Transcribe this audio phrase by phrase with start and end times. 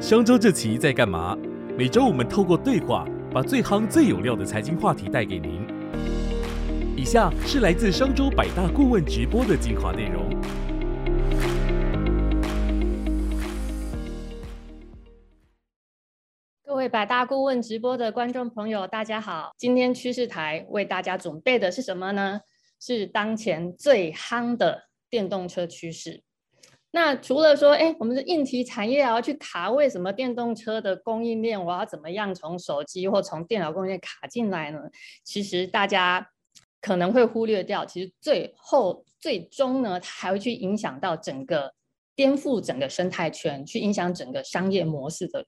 [0.00, 1.36] 商周这期在干嘛？
[1.76, 5.60] 每周我们透过对话，把最夯、最有料的财经话题带给您。
[6.96, 10.30] 以下是来自商周百大顾问直播的精华内容。
[16.64, 19.50] 各位百大顾问直播的观众朋友，大家好！
[19.58, 22.40] 今天趋势台为大家准备的是什么呢？
[22.80, 26.22] 是当前最夯的电动车趋势。
[26.92, 34.80] 那除了说，哎，我们的硬体产业要去卡，为什么电动车的供应链我要怎么样从手机或从电脑供应链卡进来呢？
[35.22, 36.28] 其实大家
[36.80, 41.72] 可能会忽略掉，其实最后最终呢，它还会去影响到整个
[42.16, 45.46] 颠覆整个生态圈，去影响整个商业模式的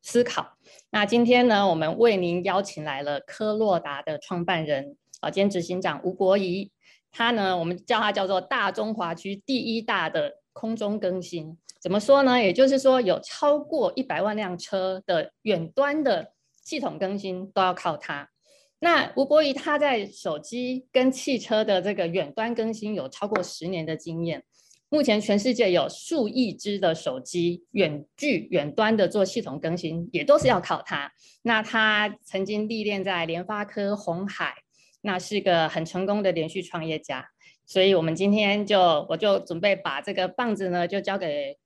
[0.00, 0.56] 思考。
[0.90, 6.70] 那今天呢，我们为您邀请来了科洛达的创办人啊兼执行长吴国仪，
[7.10, 10.36] 他呢，我们叫他叫做大中华区第一大的。
[10.54, 12.42] 空中更新怎么说呢？
[12.42, 18.30] 也就是说，有超过一百万辆车的远端的系统更新都要靠它。
[18.78, 24.42] 那吴博仪他在手机跟汽车的这个远端更新有超过十年的经验。
[24.88, 31.10] 目前全世界有数亿只的手机远距远端的做系统更新，也都是要靠它。
[31.42, 34.54] 那他曾经历练在联发科、红海，
[35.00, 37.28] 那是个很成功的连续创业家。
[37.66, 41.56] 所以，我们今天就我就准备把这个棒子呢，就交给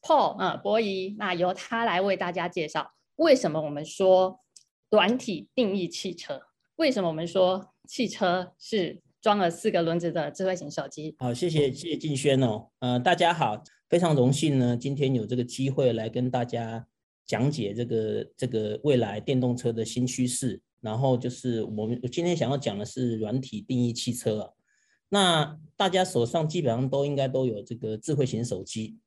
[0.00, 4.40] Paul 啊，博仪，那由他来为大家介绍为什么我们说
[4.90, 6.40] 软体定义汽车，
[6.76, 11.14] 为什么我们说汽车是装了四个轮子的智慧型手机。
[11.18, 16.86] 好，谢谢谢谢静轩哦，呃，大家好，非常荣幸呢，今天有这个机会来跟大家
[17.26, 24.50] 讲解这个这个未来电动车的新趋势，然后就是我们今天想要讲的是软体定义汽车啊。
[25.08, 28.98] 那大家手上基本上都应该都有这个智慧型手机。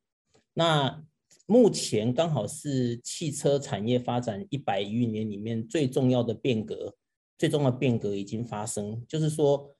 [0.54, 1.04] 那
[1.46, 6.94] 目前刚好是汽车产业发展一百余年里面最重要的变革，
[7.38, 9.02] 最重要的变革已经发生。
[9.08, 9.74] 就是说，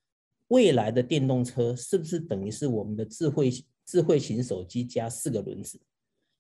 [0.49, 3.53] 未来的电动车是不是等于是我们的智慧
[3.85, 5.79] 智慧型手机加四个轮子？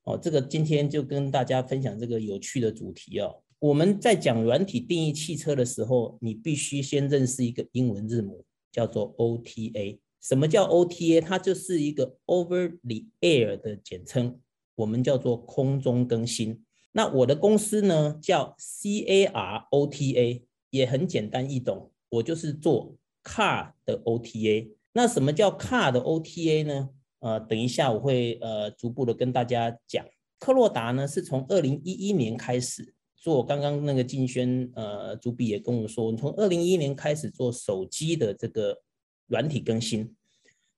[0.04, 3.42] 哦，这个今天就跟大家分享这个有趣的主题哦。
[3.58, 8.44] 我们在讲软体定义汽车的时候，你必须先认识一个英文字母。
[8.70, 11.20] 叫做 OTA，什么叫 OTA？
[11.20, 14.40] 它就是一个 Over the Air 的简称，
[14.76, 16.64] 我们叫做空中更新。
[16.92, 24.70] 那我的公司呢叫 CAROTA，也很简单易懂，我就是做 Car 的 OTA。
[24.92, 26.90] 那什么叫 Car 的 OTA 呢？
[27.20, 30.04] 呃，等一下我会呃逐步的跟大家讲。
[30.38, 32.94] 科洛达呢是从二零一一年开始。
[33.20, 38.80] 做刚刚那个竞轩，呃，朱碧也跟我说，从二零一一年开始做手机的这个
[39.26, 40.14] 软体更新，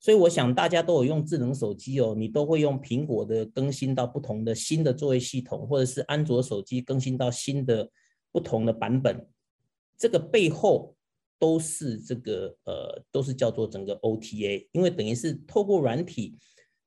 [0.00, 7.90] 所以我想大家都有用智能手机哦，你都会用苹果的更新到不同的新的作业系统，或者是安卓手机更新到新的
[8.32, 9.28] 不同的版本，
[9.98, 10.96] 这个背后
[11.38, 16.38] 都是这个呃，都是叫做整个 OTA，因为等于是透过软体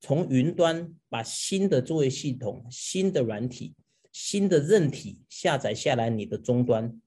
[0.01, 3.75] 从云端把新的作业系统、新的软体。
[4.13, 7.01] 新的韧体下载下来，你的终端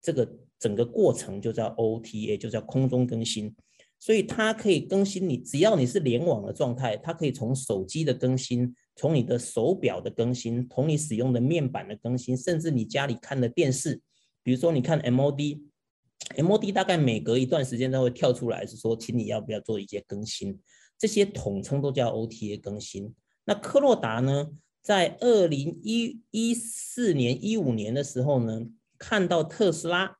[0.00, 3.52] 这个整个过程就叫 OTA，就叫空中更新。
[3.98, 14.00] 所以它可以更新你，只要你是联网的状态，它可以从手机的更新，从你的手表的更新，从你使用的面板的更新，甚至你家里看的电视，
[14.42, 20.58] 比如说你看 MOD，MOD 大概每隔一段时间都会跳出来，是说请你要不要做一些更新，
[20.98, 23.14] 这些统称都叫 OTA 更新。
[23.44, 24.48] 那科洛达呢？
[24.82, 28.66] 在二零一一四年、一五年的时候呢，
[28.98, 30.16] 看到特斯拉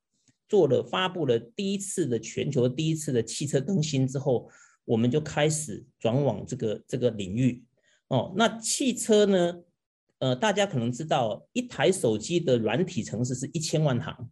[0.49, 4.51] 做了发布了第一次的全球第一次的汽车更新之后，
[4.85, 7.65] 我们就开始转往这个这个领域。
[8.09, 9.63] 哦，那汽车呢？
[10.19, 14.31] 呃，大家可能知道，一台手机的软体程式是一千万行，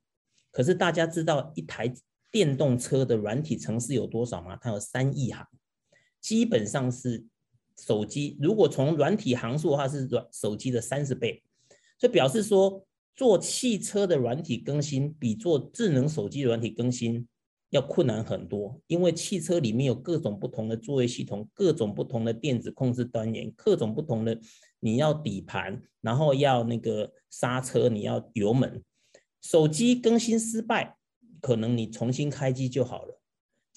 [0.52, 1.90] 可是大家知道一台
[2.30, 4.58] 电动车的软体程式有多少吗？
[4.60, 5.46] 它有三亿行，
[6.20, 7.24] 基本上是。
[7.78, 11.42] 手机如果从软体行数的话，是软手机的三十倍，
[11.98, 12.84] 所以表示说
[13.14, 17.26] 做汽车的软体更新比做智能手机软体更新
[17.70, 24.40] 要困难很多，因为汽车里面有各种不同的作业系统，各种不同的电子控制单元，各种不同的
[24.80, 28.82] 你要底盘，然后要那个刹车，你要油门。
[29.40, 30.96] 手机更新失败，
[31.40, 33.17] 可能你重新开机就好了；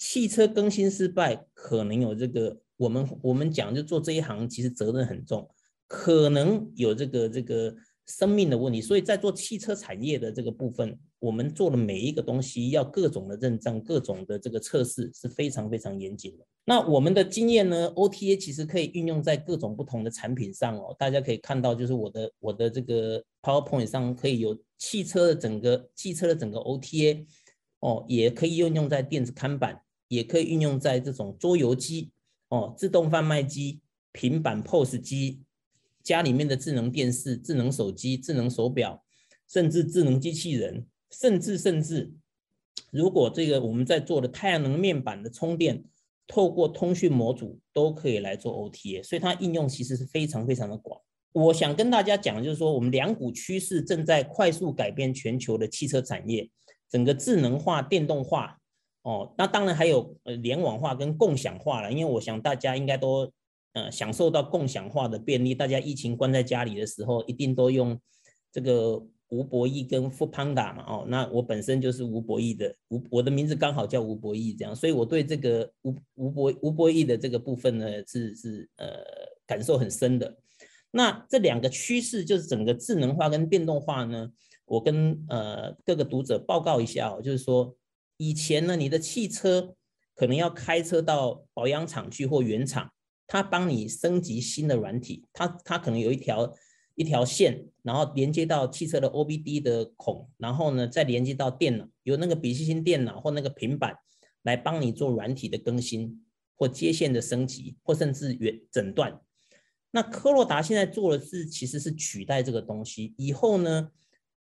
[0.02, 2.58] 汽车更新失败，可能有这个。
[2.76, 5.48] 我们我们讲就做这一行，其实责任很重，
[5.86, 7.72] 可能有这个这个
[8.06, 8.80] 生命的问题。
[8.80, 16.44] 所以在做汽车产业的这个部分，我们做的每一个东西要各种的认证、各种的这个测试是非常非常严谨的。
[16.64, 20.92] 那我们的经验呢？OTA 其实可以运用在各种不同的产品上哦。
[20.98, 27.24] 大家可以看到，就是我的我的这个 PowerPoint 上可以有汽车的整个汽车的整个 OTA
[27.78, 29.80] 哦，也可以运用在电子看板，
[30.16, 32.10] 也可以运用在这种桌游机
[32.48, 33.80] 哦、自动贩卖机。
[34.14, 35.40] 平板 POS 机，
[36.02, 39.02] 家里面的智能电视、智能手机、智能手表，
[39.48, 42.12] 甚至智能机器人，甚至甚至，
[42.90, 45.82] 如果这个我们在做的太阳能面板的充电，
[46.26, 51.00] 透过通讯模组都可以来做 OTA，所以它应用其实是非常非常的广。
[51.32, 56.50] 我想跟大家讲，就是说我们两股趋势正在快速改变全球的汽车产业，
[56.90, 58.60] 整个智能化、电动化，
[59.02, 63.30] 哦，那当然还有呃联网化跟共享化了，因为我想大家应该都。
[63.74, 67.98] 呃，享受到共享化的便利，大家疫情关在家里的时候，一定都用
[68.52, 70.84] 这个吴博义跟富胖达嘛。
[70.86, 78.86] 哦，那我本身就是吴博义的，吴我的名字刚好叫吴博义，这样，所以我对这个吴吴博吴博义的这个部分呢，是是呃
[79.46, 80.36] 感受很深的。
[80.90, 84.30] 那这两个趋势就是整个智能化跟电动化呢，
[84.66, 87.74] 我跟呃各个读者报告一下哦，就是说
[88.22, 89.74] 以前呢，你的汽车
[90.14, 92.92] 可能要开车到保养厂去或原厂。
[93.26, 96.54] 它帮你升级新的软体，它它可能有一条
[96.94, 103.96] 一条线，然后连接到汽车的 OBD 的孔，然后呢再连接到电脑，有那个笔记型电脑或那个平板
[104.42, 106.22] 来帮你做软体的更新
[106.56, 109.18] 或接线的升级，或甚至原诊断。
[109.92, 113.88] 那科洛达现在做的是其实是取代这个东西，以后呢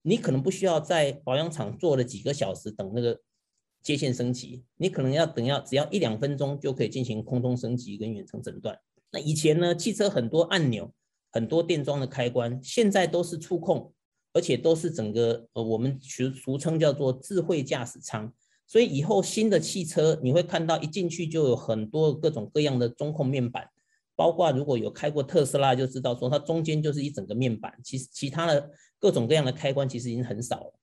[0.02, 3.22] 你可能不需要在保养厂做了几个小时等那个。
[3.82, 8.78] 接线升级，你可能要等要只要一两分钟就可以进行空中升级跟远程诊断。
[9.12, 10.94] 那以前呢，汽车很多按钮、
[11.32, 13.92] 很多电装的开关，现在都是触控，
[14.34, 18.32] 而且都是整个呃我们俗俗称叫做智慧驾驶舱。
[18.68, 23.68] 所以以后新的汽车你会看到一进去就有很多各种各样的中控面板，
[24.16, 30.74] 包括如果有开过特斯拉就知道说它中间就是一整个面板，其实其他的各种各样的开关其实已经很少了。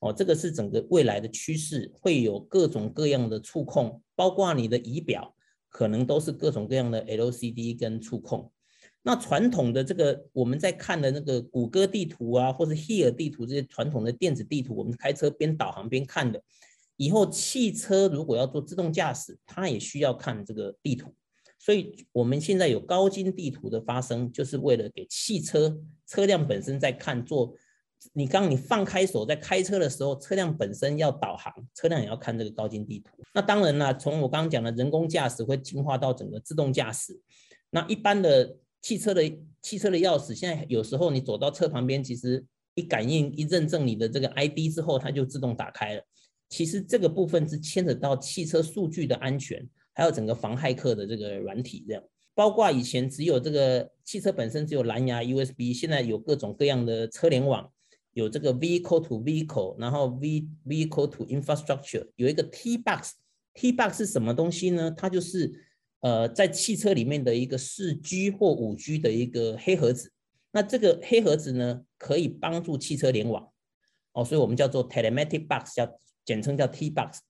[0.00, 5.34] 哦，这个是整个未来的趋势，会有各种各样的触控，包括你的仪表，
[5.68, 8.52] 可能都是各种各样的 LCD 跟触控。
[9.02, 16.40] 那传统的这个我们在看的那个谷歌地图啊，或者 Here 地图这些传统的电子地图，我们开车边导航边看的。
[16.96, 21.12] 以后汽车如果要做自动驾驶，它也需要看这个地图。
[21.58, 27.52] 所以我们现在有高精地图的发生，就是为了给汽车车辆本身在看做。
[28.12, 33.10] 你刚你放开手在开车的时候，车辆本身要导航，车辆也要看这个高精地图。
[33.34, 37.20] 那当然了，从我刚刚讲的人工驾驶会进化到整个自动驾驶。
[37.70, 39.22] 那一般的汽车的
[39.60, 46.02] 汽车的钥匙，现在有时候你走到车旁边，其实一感应一认证你的这个 ID 之后，它就自动打开了。
[46.48, 52.02] 其实这个部分是牵扯到汽车数据的安全，还有整个防骇客的这个软体这样。
[52.34, 57.68] 包括以前只有这个汽车本身只有蓝牙 USB，现在有各种各样的车联网。
[58.18, 64.90] 有这个 vehicle to vehicle，然后 v vehicle to infrastructure，有一个 T box，T box 是什么东西呢？
[64.90, 65.52] 它就是
[66.00, 70.10] 呃在汽车里面的一个四 G 或五 G 的一个黑盒子。
[70.50, 73.48] 那这个黑盒子呢，可以帮助汽车联网
[74.14, 77.20] 哦，所以我们叫做 telematic box，叫简称叫 T box。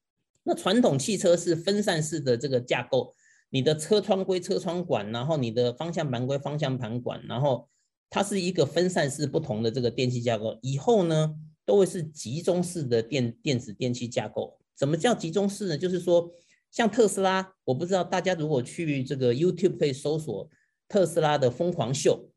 [0.45, 3.15] 那传统汽车是分散式的这个架构，
[3.51, 7.69] 你的车窗归车窗管，然后你的方向盘归方向盘管，然后。
[8.11, 11.35] 它是一个分散式不同的这个电器架构，以后呢
[11.65, 14.59] 都会是集中式的电电子电器架构。
[14.75, 15.77] 怎么叫集中式呢？
[15.77, 16.31] 就是说，
[16.71, 20.49] 像特斯拉，我不知道大家如果去这个 YouTube 可以搜索
[20.89, 22.31] 特斯拉的疯狂秀，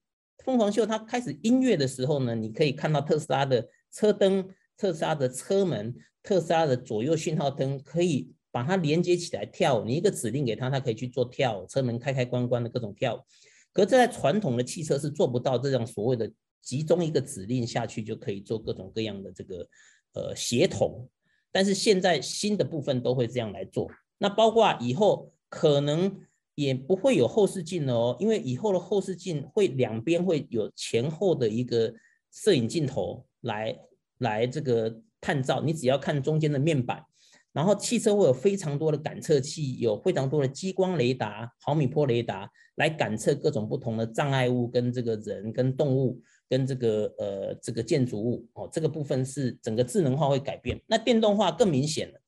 [0.43, 9.85] 疯狂秀它开始音乐的时候呢，你可以看到特斯拉的车灯、特斯拉的车门、特斯拉的左右信号灯，可以把它连接起来跳。
[9.85, 13.25] 你一个指令给它，它可以去做跳车门开开关关的各种跳。
[13.73, 19.67] 可这在传统的汽车是做不到这样所谓的集中一个指令下去就可以做各种各样的这个
[20.13, 21.09] 呃协同，
[21.51, 23.89] 但是现在新的部分都会这样来做。
[24.17, 26.15] 那包括以后可能
[26.55, 31.93] 也不会有后视镜了哦，因为以后的后视镜会两边会有前后的一个
[32.31, 33.79] 摄影镜头来
[34.19, 37.03] 来这个探照，你只要看中间的面板。
[37.53, 48.69] 然后汽车会有非常多的感测器，有非常多的激光雷达、毫米波雷达来感测各种不同的障碍物跟这个人、跟动物、跟这个呃这个建筑物哦。
[48.71, 50.81] 这个部分是整个智能化会改变。
[50.87, 52.21] 那电动化更明显了。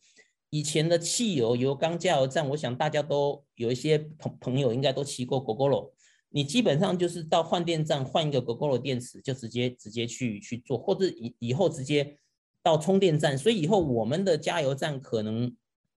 [0.50, 5.92] 以前的汽油油缸加油站，我想大家都有一些朋朋友应该都骑过 GoGoRo。
[6.30, 12.18] 你基本上就是到换电站换一个 GoGo 的电池，就直接直接去去做，或者以以后直接
[12.64, 13.38] 到充电站。
[13.38, 15.56] 所以以后我们的加油站可能，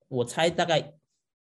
[0.09, 0.95] 我猜大概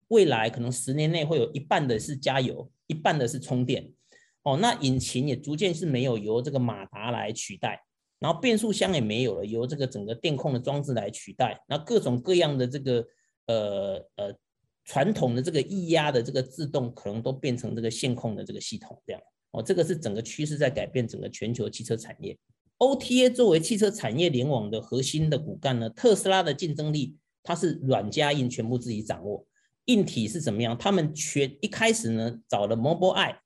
[0.09, 3.93] 未来可能十年内会有一半的是加油，一半的是充电。
[4.45, 7.83] 哦，那引擎也逐渐是没有由这个马达来取代，
[8.19, 11.63] 然后变速箱也没有了，由这个整个电控的装置来取代。
[11.69, 13.05] 那各种各样的这个
[13.47, 14.35] 呃呃。
[14.91, 19.21] 传统的这个液压的这个自动可能都变成这个线控的这个系统这样
[19.51, 22.35] 哦，这个是整个趋势在改变整个全球汽车产业。
[22.79, 29.47] OTA 作为汽车产业联网的核心的骨干呢，特斯拉的竞争力它是软加硬全部自己掌握，
[29.87, 30.77] 硬体是怎么样？
[30.79, 33.37] 他们全一开始呢找了 Mobileye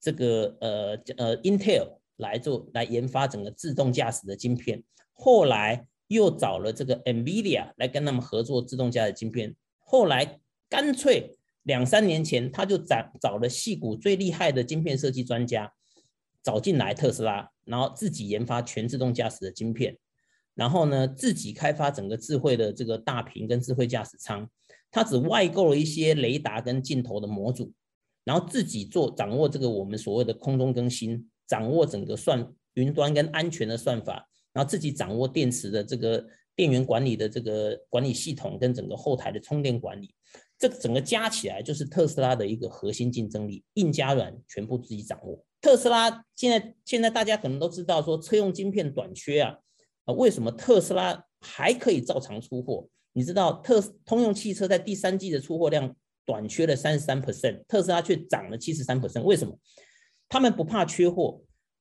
[0.00, 10.40] 这个呃呃 Intel 来做来研发整个自动驾驶的晶片，后来又找了这个 NVIDIA 来跟他们合作自动驾驶晶片，后来。
[10.70, 15.72] 干脆两三年前，他就找找了戏骨最厉害的晶片设计专家，
[16.42, 19.96] 找进来特斯拉，然后自己研发全自动驾驶的晶片，
[20.54, 24.48] 然后呢，自己开发整个智慧的这个大屏跟智慧驾驶舱。
[24.90, 27.72] 它只外购了一些雷达跟镜头的模组，
[28.22, 40.14] 然后自己做掌握这个我们所谓的空中更新，掌握整个算云端跟安全的算法，然后自己掌握电池的这个电源管理的这个管理系统跟整个后台的充电管理。
[40.56, 45.44] 这整个加起来就是特斯拉的一个核心竞争力，硬加软全部自己掌握。
[45.64, 49.56] 特斯拉现在现在大家可能都知道说车用晶片短缺啊，
[50.04, 52.86] 啊为什么特斯拉还可以照常出货？
[53.14, 59.58] 你知道特通用汽车在第三季的出货量短缺了三十三 percent，特斯拉却涨了七十三 percent，为什么？
[60.28, 61.40] 他们不怕缺货，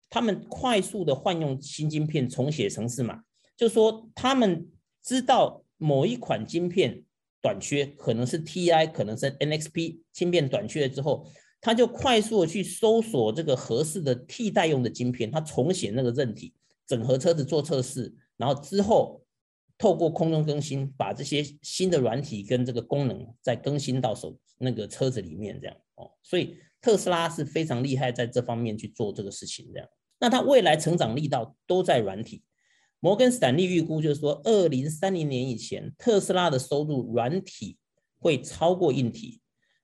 [0.10, 3.22] 他们快速的换用新晶片重写程式码，
[3.58, 4.66] 就说他们
[5.04, 7.04] 知道某一款晶片。
[7.42, 11.30] 短缺可能是 TI，可能是 NXP 芯片短缺了之后，
[11.65, 16.53] 他就快速的去搜索这个合适的替代用的晶片，他重写那个韧体，
[16.86, 19.24] 整合车子做测试，然后之后
[19.77, 29.88] 透过空中更新，把这些新的软体跟这个功能再更新到手那个车子里面，这样哦，所以特斯拉是非常厉害在这方面去做这个事情，这样，
[30.20, 32.43] 那它未来成长力道都在软体。
[33.00, 37.77] 摩根斯坦利预估就是说，二零三零年以前，特斯拉的收入软体
[38.20, 39.41] 会超过硬体，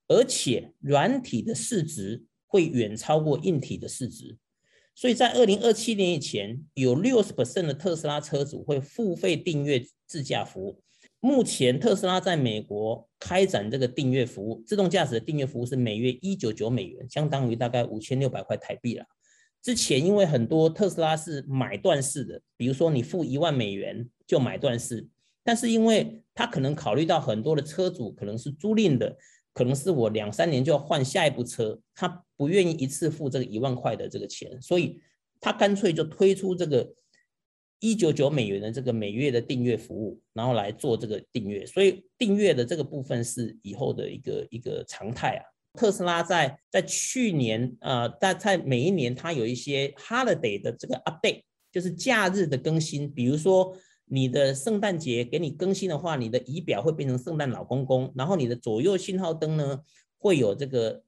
[0.09, 4.37] 而且软体的市值会远超过硬体的市值。
[4.93, 10.83] 所以在二零二七年以前，有六十 percent 的特斯拉车主会付费订阅自驾服务。
[11.21, 19.05] 目前特斯拉在美国开展这个订阅服务，自动驾驶的订阅服务是每月一九九美元，相当于大概五千六百块台币了。
[19.61, 25.07] 之前因为很多特斯拉是买断式的，比如说你付一万美元就买断式，
[25.43, 29.17] 但是因为他可能考虑到很多的车主可能是租赁的，
[29.53, 35.01] 可能是我两三年就要换下一部车，他不愿意一次付这个一万块的这个钱，所以
[35.41, 36.94] 他干脆就推出这个
[37.79, 45.44] 一九九美元的这个每月的订阅服务，然后来做这个订阅，所以订阅的这个部分是以后的一个一个常态啊。
[45.77, 53.10] 特斯拉在在去年，呃，在在每一年，它有一些 holiday 的这个 update，就是假日的更新。
[53.10, 53.74] 比如说，
[54.09, 59.79] 你的圣诞节给你更新的话，你的仪表会变成圣诞老公公，然后你的左右信号灯呢，
[60.17, 61.01] 会有这个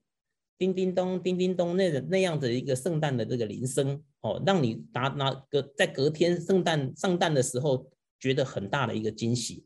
[0.56, 9.64] 叮叮咚、叮叮咚那那样的一个圣诞的这个铃声哦，让你拿拿隔在隔天圣诞圣诞的时候觉得很大的一个惊喜。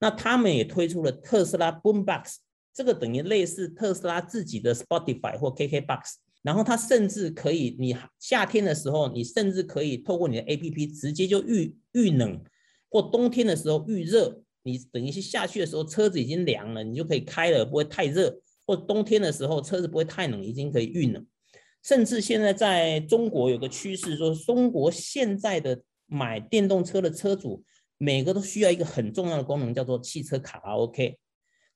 [0.00, 2.36] 那他们也推出了特斯拉 Boombox。
[2.70, 6.00] 这个等于类似特斯拉自己的 Spotify 或 KKBox，
[6.42, 12.40] 然后它甚至可以，你夏天的时候，你甚至可以透过你的 APP 直接就预预冷，
[12.90, 18.30] 或冬天的时候预热，你等于是下去的时候车子已经凉了，你就可以开了，不会太热；
[18.66, 21.22] 或冬天的时候车子不会太冷，已经可以运了。
[21.82, 27.62] 甚至现在在中国有个趋势，说中国现在的买电动车的车主，
[27.98, 31.16] 每个都需要一个很重要的功能，叫做汽车卡拉 OK。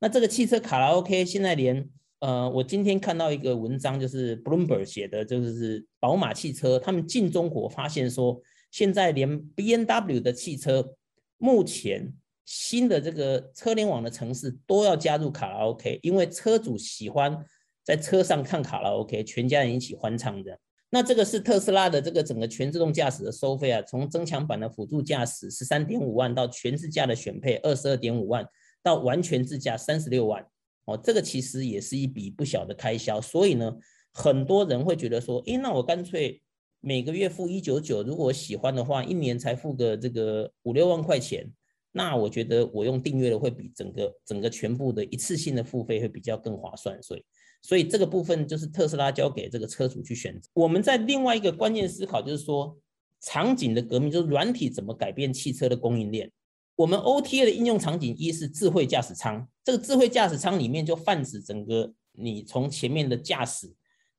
[0.00, 1.88] 那这个汽车卡拉 OK 现在连
[2.18, 8.40] 呃，我今天看到一个文章，就是 Bloomberg 写的，就是宝马汽车他们进中国发现说，
[8.70, 10.94] 现在连 B N W 的汽车
[11.42, 17.36] 目前新的这个车联网的城市都要加入卡拉 OK，因为车主喜欢
[17.84, 20.56] 在车上看卡拉 OK，全家人一起欢唱的。
[20.90, 28.46] 那这个是特斯拉的这个整个全自动驾驶的收费啊，从增强版的辅助驾驶十三点五万到全自驾的选配二十二点五万。
[28.84, 30.44] 到完全自驾三十六万
[30.86, 33.72] 哦，这个其实也是一笔不小的开销，所以呢，
[34.12, 36.42] 很多人会觉得说，诶，那我干脆
[36.84, 41.48] 每个月付一九九，如果喜欢的话，一年才付个这个五六万块钱，
[41.92, 47.24] 那我觉得我用订阅的会比整个整个全部的一次性的付费会比较更划算，所以
[47.62, 50.50] 所以这个部分就是特斯拉交给这个车主去选择。
[50.54, 52.76] 我们在另外一个关键思考就是说，
[53.20, 56.32] 场景的革命就是软体怎么改变汽车的供应链。
[56.74, 63.72] 我们 OTA 的应用场景一是智慧驾驶舱，这个智慧驾驶舱里面就泛指整个你从前面的驾驶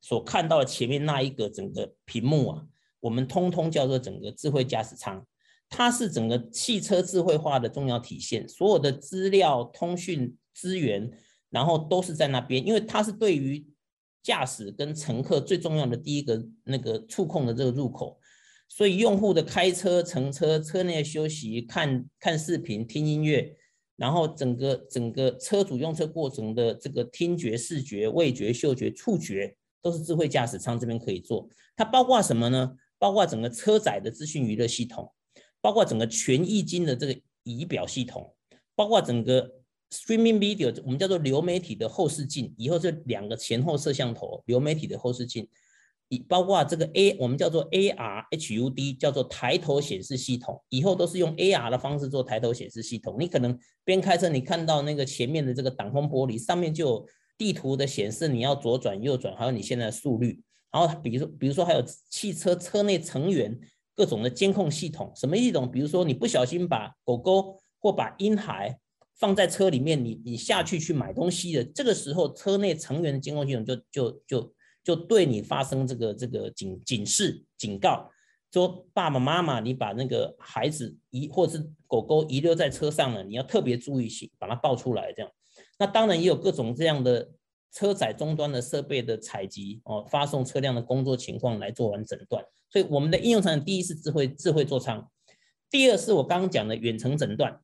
[0.04, 2.62] 所看到的前面那一个整个屏幕啊，
[3.00, 5.26] 我们通通叫做整个智慧驾驶舱。
[5.70, 11.10] 它是整个汽车智慧化的重要体现，所有的资料、通讯资源，
[11.48, 13.66] 然后都是在那边，因为它是对于
[14.22, 18.20] 驾驶跟乘客最重要的第一个那个触控的这个入口，
[18.68, 23.56] 所以用户的开车、乘车、车内休息、看看视频、听音乐，
[23.96, 31.48] 然后整个整个车主用车过程的这个听觉、视觉、味觉、嗅觉、触觉，都是智慧驾驶舱这边可以做。
[31.76, 32.74] 它包括什么呢？
[32.98, 35.12] 包括整个车载的资讯娱乐系统。
[35.60, 38.34] 包括整个全液晶的这个仪表系统，
[38.74, 39.50] 包括整个
[39.90, 45.48] streaming video，我们叫做流媒体的后视镜，以后这两个前后摄像头，流媒体的后视镜，
[46.10, 53.16] 以包括这个 A，我们叫做 AR HUD，叫做抬头显示系统，以后都是用 AR 的方式做抬头显示系统。
[53.18, 60.42] 你可能边开车，你看到那个前面的这个挡风玻璃上面就有地图的显示，你要左转右转，还有你现在的速率。
[60.70, 63.58] 然后比如说，比如说还有汽车车内成员。
[63.96, 65.70] 各种的监控系统，什么系统？
[65.70, 68.76] 比如说你不小心把狗狗或把婴孩
[69.20, 78.10] 放在车里面，你你下去去买东西的，这个时候车内成员的监控系统就就就就对你发生这个这个警警示警告，
[78.52, 85.30] 说爸爸妈妈你把那个孩子遗或是狗狗遗留在车上了，你要特别注意些，把它抱出来这样。
[85.78, 87.30] 那当然也有各种这样的
[87.72, 92.44] 车载终端的设备的采集哦，发送车辆的工作情况来做完诊断。
[92.70, 95.08] 所以我们的应用场景，第一是智慧智慧座舱，
[95.70, 97.60] 第二是我刚刚讲的远程诊断。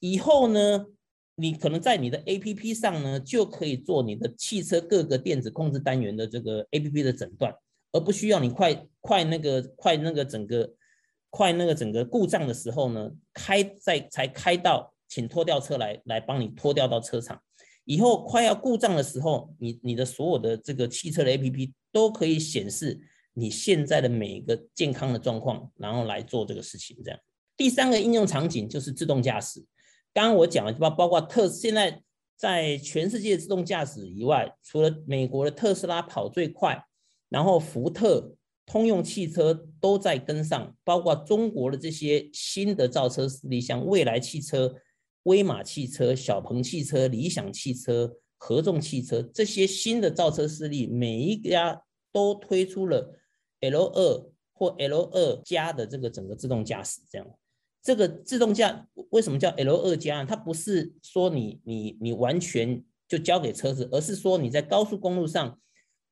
[0.00, 0.86] 以后呢，
[1.34, 7.52] 你可能在你的 A P P 上呢，就可以做你的汽车各个电子控制单元的这个 A P P 的诊断，
[7.90, 10.72] 而不需要你快快那个快那个整个
[11.30, 17.40] 快那个整个故障的时候呢，开在才开到，请拖吊车来来帮你拖吊到车场。
[17.84, 23.00] 以后快要故障的时候，你你的所有的这个汽车的 A P P 都可以显示。
[23.36, 27.18] 你现在的每一个健康的状况，然后来做这个事情，这样。
[27.56, 29.64] 第三个应用场景就是自动驾驶。
[30.12, 32.00] 刚刚我讲了，包包括特现在
[32.36, 36.80] 在全世界自动驾驶以外，除了美国的特斯拉跑最快，
[37.28, 44.72] 然后福特、通用汽车都在跟上，包括中国的这些新的造车势力，像蔚来汽车、
[45.24, 51.82] 威马汽车、小鹏汽车、理想汽车、合众汽车这些新的造车势力，每一家
[52.12, 53.18] 都推出了。
[53.60, 57.26] L 二或 L 二加的这个整个自动驾驶，这样，
[57.82, 60.22] 这个自动驾为什么叫 L 二加？
[60.24, 65.58] 它不是说你你你完全就交给车子，而是说你在高速公路上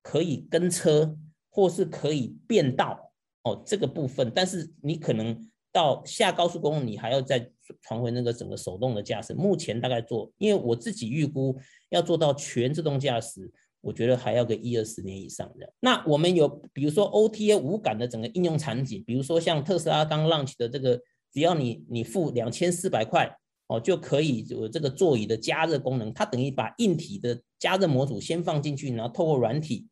[0.02, 1.14] 可以跟车，
[1.50, 4.32] 或是可以变道哦，这个部分。
[4.34, 9.32] 但是你可能到下高速公路，你还要再传回那个整个手动的驾驶。
[9.34, 11.58] 目前大概做，因为我自己预估
[11.88, 13.50] 要做到全自动驾驶。
[13.80, 15.68] 我觉得还要个一二十年以上的。
[15.80, 20.96] 那我们有，比如说 OTA 无感的整个应用场景，比如说像特斯拉刚 launch 的这个，
[21.32, 23.28] 只要你你付两千四百块
[23.66, 26.14] 哦，就可以有这个座椅的加热功能。
[26.14, 29.88] 它等于把硬体的加热模组先放进去，然后透过软体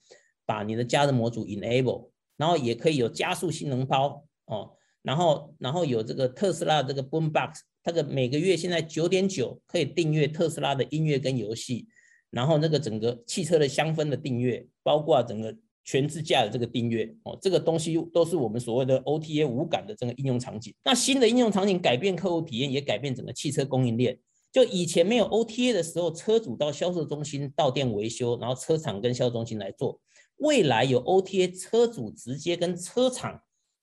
[0.46, 4.70] 把你的加热模组 enable，然后也可以有加速性能包哦，
[5.02, 11.86] 然后然后有这个特斯拉这个 Boombox，它的每个月现在九点九可以订阅特斯拉的音乐跟游戏。
[12.30, 15.52] 然后那个整个汽车的香氛的订阅，包括整个
[15.84, 20.72] 全自驾的这个订阅哦，这个东西都是我们所谓的 OTA 无感的这个应用场景。
[20.84, 24.16] 那新的应用场景改变客户体验，也改变整个汽车供应链。
[24.52, 30.00] 就以前没有 OTA 的时候，车主到销售中心到店维修，然后车厂跟销售中心来做。
[30.36, 33.42] 未来有 OTA，车主直接跟车厂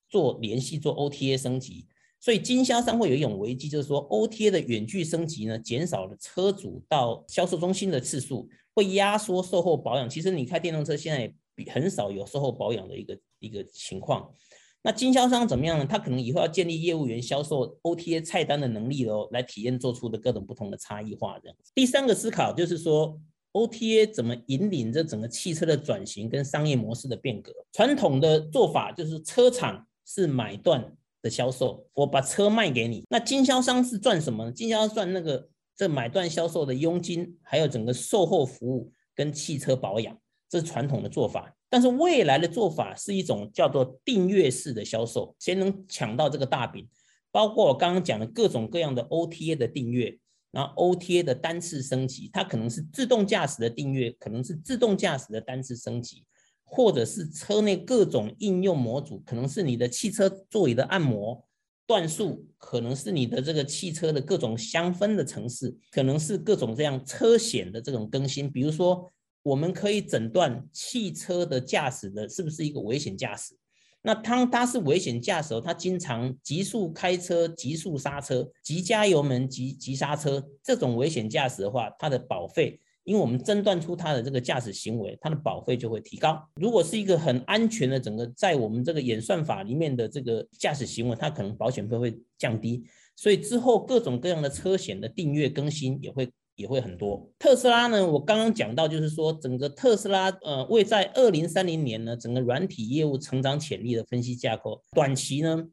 [0.09, 1.85] 做联系，做 OTA 升级。
[2.19, 10.09] 所以经销商会有一种危机，就是说 OTA 的远距升级呢，减少了车主到销售中心的次数，会压缩售后保养。
[10.09, 14.33] 其实你开电动车现在比很少有售后保养的一个一个情况。
[14.81, 15.85] 那经销商怎么样呢？
[15.85, 21.57] 他可能以后要建立业务员销售 OTA 菜单的能力喽，来体验做出的各种不同的差异化这样。
[21.75, 23.19] 第三个思考就是说
[23.51, 27.51] OTA 怎么引领这整个汽车的转型跟商业模式的变革。
[27.73, 30.91] 传统的做法就是车厂是买断。
[31.19, 34.51] 的销售，我把车卖给你，那经销商是赚什么？
[34.51, 40.15] 经销商赚那个这买断销售的佣金，还有整个售后服务跟汽车保养，
[40.47, 41.51] 这是传统的做法。
[41.69, 46.87] 但是未来的做法是一种叫做订阅式的销售，谁能抢到这个大饼？
[47.31, 50.19] 包括我刚刚讲的各种各样的 OTA 的订阅，
[50.51, 56.23] 然后 OTA 的单次升级，它可能是自动驾驶的订阅，可能是自动驾驶的单次升级，
[56.69, 61.41] 或者是车内各种应用模组，可能是你的汽车座椅的按摩
[61.87, 69.09] 段数，可能是你的这个汽车的各种香氛的城市，可能是各种这样车险的这种更新，比如说
[69.41, 73.55] 我们可以诊断汽车的驾驶的是不是一个危险驾驶。
[74.01, 86.45] 那当它是危险驾驶，它经常急速开车、急速刹车、急加油门、急急刹车，这种危险驾驶的话，它的保费，因为我们诊断出他的这个驾驶行为，他的保费就会提高。
[86.55, 92.83] 如果是一个很安全的整个在我们这个演算法里面的这个驾驶行为，它可能保险费会降低。
[93.15, 96.29] 所以之后各种各样的车险的订阅更新也会。
[96.57, 97.31] 也会很多。
[97.37, 104.83] 特斯拉呢，我刚刚讲到，就是说整个特斯拉，呃，为在二零三零年呢，整个软体业务成长潜力的分析架构。
[104.95, 105.67] 短期呢，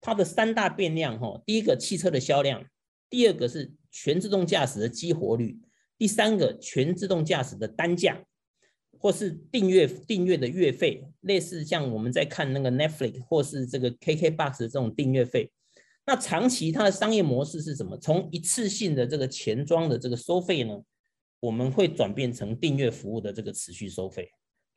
[0.00, 2.64] 它的三大变量，哈，第一个汽车的销量，
[3.10, 5.60] 第二个是全自动驾驶的激活率，
[6.00, 8.24] 第三个全自动驾驶的单价，
[8.98, 15.52] 或是订阅订阅的月费，类似像我们在看那个 Netflix 或是这个 KKBox 这种订阅费。
[16.06, 17.98] 那长期它的商业模式是什么？
[17.98, 20.82] 从一次性的这个钱庄的这个收费呢，
[21.38, 24.30] 我们会转变成订阅服务的这个持续收费。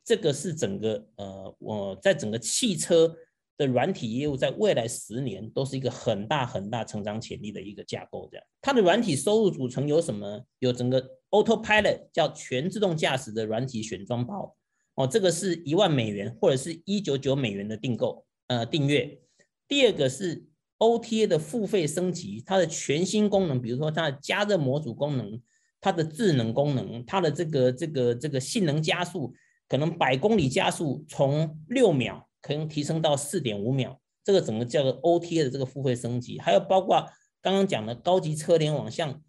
[0.03, 3.15] 这个是整个呃，我在整个汽车
[3.57, 8.27] 的软体业务，在未来十年都是一个很大很大成长潜力的一个架构。
[8.31, 10.43] 这样，它的软体收入组成有什么？
[10.59, 14.55] 有整个 Autopilot 叫全自动驾驶的软体选装包
[14.95, 19.19] 哦，这个是一万美元或者是一九九美元的订购呃订阅。
[19.67, 20.45] 第二个是。
[20.79, 25.41] OTA 的付费升级，它的全新功能，比如说它的加热模组功能，
[25.79, 29.33] 它的智能功能，它的这个这个这个性能加速，
[29.69, 37.03] 可能百公里加速从六秒可能提升到四点五秒，这个整个叫做 OTA 的这个付费升级，还有包括
[37.41, 39.19] 刚刚讲的高级车联网，像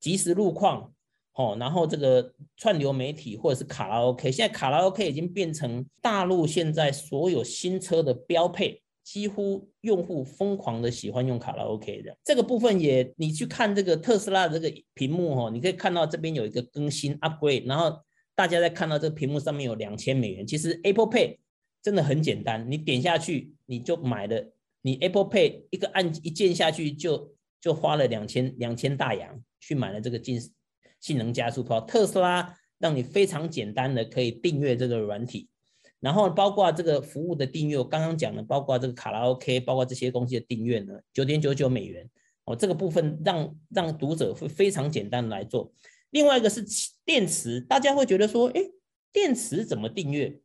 [0.00, 0.94] 即时路况，
[1.34, 8.80] 哦，然后这个串流媒体或者是卡拉 OK，现在卡拉 OK 已经变成大陆现在所有新车的标配。
[9.02, 17.98] 几乎用户疯狂的喜欢用卡拉 OK 的这个部分也，你去看这个特斯拉的这个屏幕哦，你可以看到这边有一个更新 upgrade，然后
[18.36, 20.46] 大家在看到这个屏幕上面有两千美元。
[20.46, 21.38] 其实 Apple Pay
[21.82, 30.40] 真的很简单，你点下去你就买了，你 Apple Pay 一个按一键下去就就花了两千两千大洋去买了这个性
[31.00, 31.80] 性能加速包。
[31.80, 35.48] 特斯拉让你非常简单的可以订阅这个软体。
[36.00, 42.08] 然后包括这个服务的订阅，我刚刚讲的，包括这个卡拉 OK，包括这些东西的订阅呢，九点九九美元
[42.46, 45.70] 哦，这个部分让让读者会非常简单来做。
[46.08, 46.64] 另外一个是
[47.04, 48.62] 电池，大家会觉得说，哎，
[49.12, 50.40] 电池怎么订阅？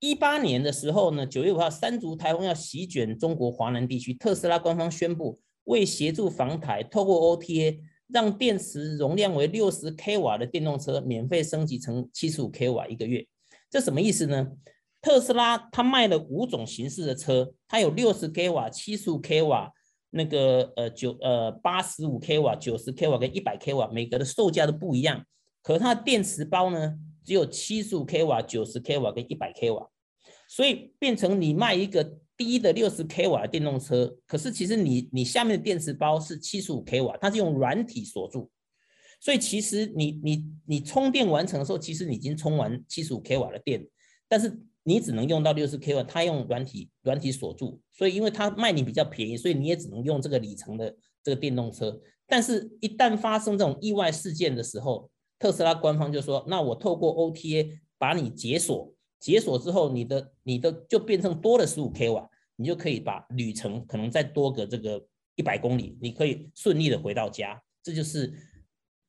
[0.00, 13.26] 一八年的时候呢，九月五号，三足台风要席卷中国华南地区，特斯拉官方宣布，为协助防台，透过 OTA 让电池容量为六十 k 瓦的电动车免费升级成七十五 k 瓦一个月，
[13.70, 14.48] 这什么意思呢？
[15.02, 19.70] 特斯拉它卖了五种形式的车，它有六十 k 瓦、七十五 k 瓦、
[20.10, 25.24] 那个呃九呃八十五 k 瓦、九十 k 瓦跟一百 k 瓦，每个的售价都不一样。
[25.62, 29.88] 可它的电池包呢，只有七十五 k 瓦、九十 k 瓦跟一百 k 瓦，
[30.48, 38.50] 所以变成你卖一个低的六十 k 瓦的电动车，可是其实你你下面的电池包是七十五 k 瓦，它是用软体锁住，
[39.20, 43.86] 所以其实你你你充电完成的时候，其实你已经充完七十五 k 瓦的电，
[44.28, 44.60] 但是。
[44.82, 52.00] 你只能用到六十 k 瓦，它用软体软体锁住，所以因为它卖你比较便宜，所以你也只能用这个里程的这个电动车。
[52.26, 55.09] 但是，一旦发生这种意外事件的时候，
[55.40, 67.60] 特斯拉官方就说：“那我透过 OTA 把你解锁，解锁之后，你的你的就变成多了十五 k 瓦，你就可以把旅程可能再多个这个一百公里，你可以顺利的回到家。
[67.82, 68.32] 这就是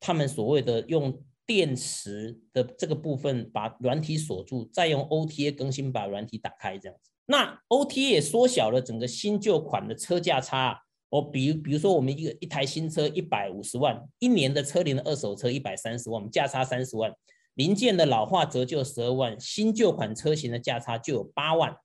[0.00, 7.10] 他们所谓的用。”电池的这个部分把软体锁住，再用 OTA 更新把软体打开，这样子。
[7.26, 10.81] 那 OTA 也缩小了整个新旧款的车价差。
[11.12, 17.14] 我比如比如说，我们一个一台新车一百五十万，一年的车龄的二手车一百三十万，我们价差三十万，
[17.52, 21.76] 零件的老化折旧十二万，新旧款车型的价差就有八万。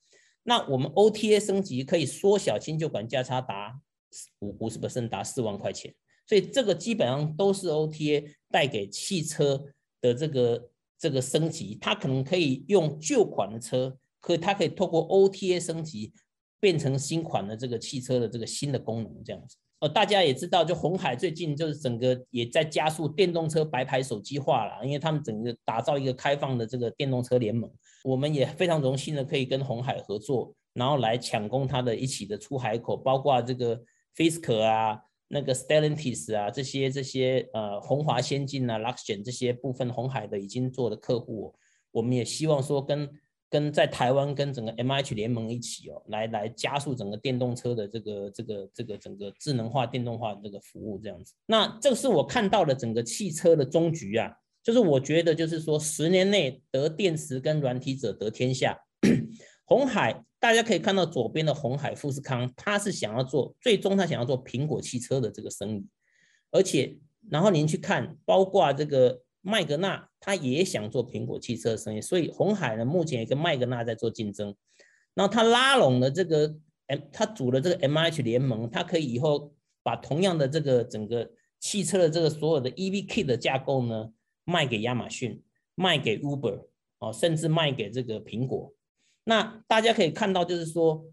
[0.44, 3.78] 那我们 OTA 升级可以缩小新旧款价差达
[4.40, 5.94] 五五十 percent 达四万块钱。
[6.26, 9.62] 所以这个基本上都是 OTA 带给汽车
[10.00, 16.13] 的这个这个升级，它可能可以用旧款的车，可它可以透过 OTA 升级
[16.60, 19.58] 变成新款的这个汽车的这个新的功能这样子。
[19.80, 27.72] 呃，大家也知道，就红海最近就是整个也在加速电动车白牌手机化了，因为他们整个打造一个开放的这个电动车联盟。
[28.04, 33.82] 我们也非常荣幸的可以跟红海合作，然后来抢攻它的一起的出海口，包括这个
[34.15, 35.02] Fisker 啊。
[35.30, 41.54] 那个 Stellantis 啊，这些这些呃，宏华先进啊，Luxgen 这些部分红海的已经做的客户，
[41.91, 43.10] 我们也希望说跟
[43.50, 51.34] 跟在台湾跟整个 MH 联盟一起哦，来来加速整个电动车的这个这个这个整个智能化电动化的这个服务这样子。
[51.46, 54.32] 那这个是我看到的整个汽车的终局啊，
[54.62, 58.78] 就是我觉得就是说十年内得电池跟软体者得天下。
[59.70, 65.86] 红海，大家可以看到左边的红海富士康，他是想要做，最终他想要做苹果汽车的这个生意，
[66.52, 66.98] 而且，
[67.30, 74.54] 然后您去看，包括这个麦格纳，他也想做苹果汽车生意，所以红海呢，目前也跟麦格纳在做竞争。
[75.14, 76.54] 然后他拉拢了这个
[76.88, 81.32] M，他组了这个 M H 联盟，他可以以后把同样的这个整个
[81.62, 84.12] 汽车的这个所有的 E V K 的架构呢，
[84.44, 85.42] 卖给亚马逊，
[85.76, 86.68] 卖给 Uber，
[87.00, 88.74] 哦，甚至卖给这个苹果。
[89.24, 91.06] 那大家可以看到，就是说，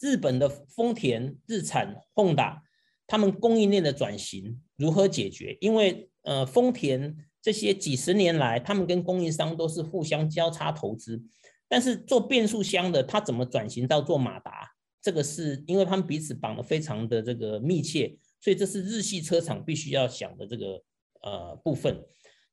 [0.00, 2.62] 日本的丰田、日产、Honda，
[3.06, 5.56] 他们供应链的转型如何解决？
[5.60, 11.22] 因为呃，丰田这些几十年来，他们跟供应商都是互相交叉投资，
[11.68, 14.72] 但是做变速箱的，他怎么转型到做马达？
[15.02, 20.82] 这个是因为他们彼此绑得非常的这个密切，所以这是日系车厂必须要想的这个
[21.20, 22.02] 呃部分。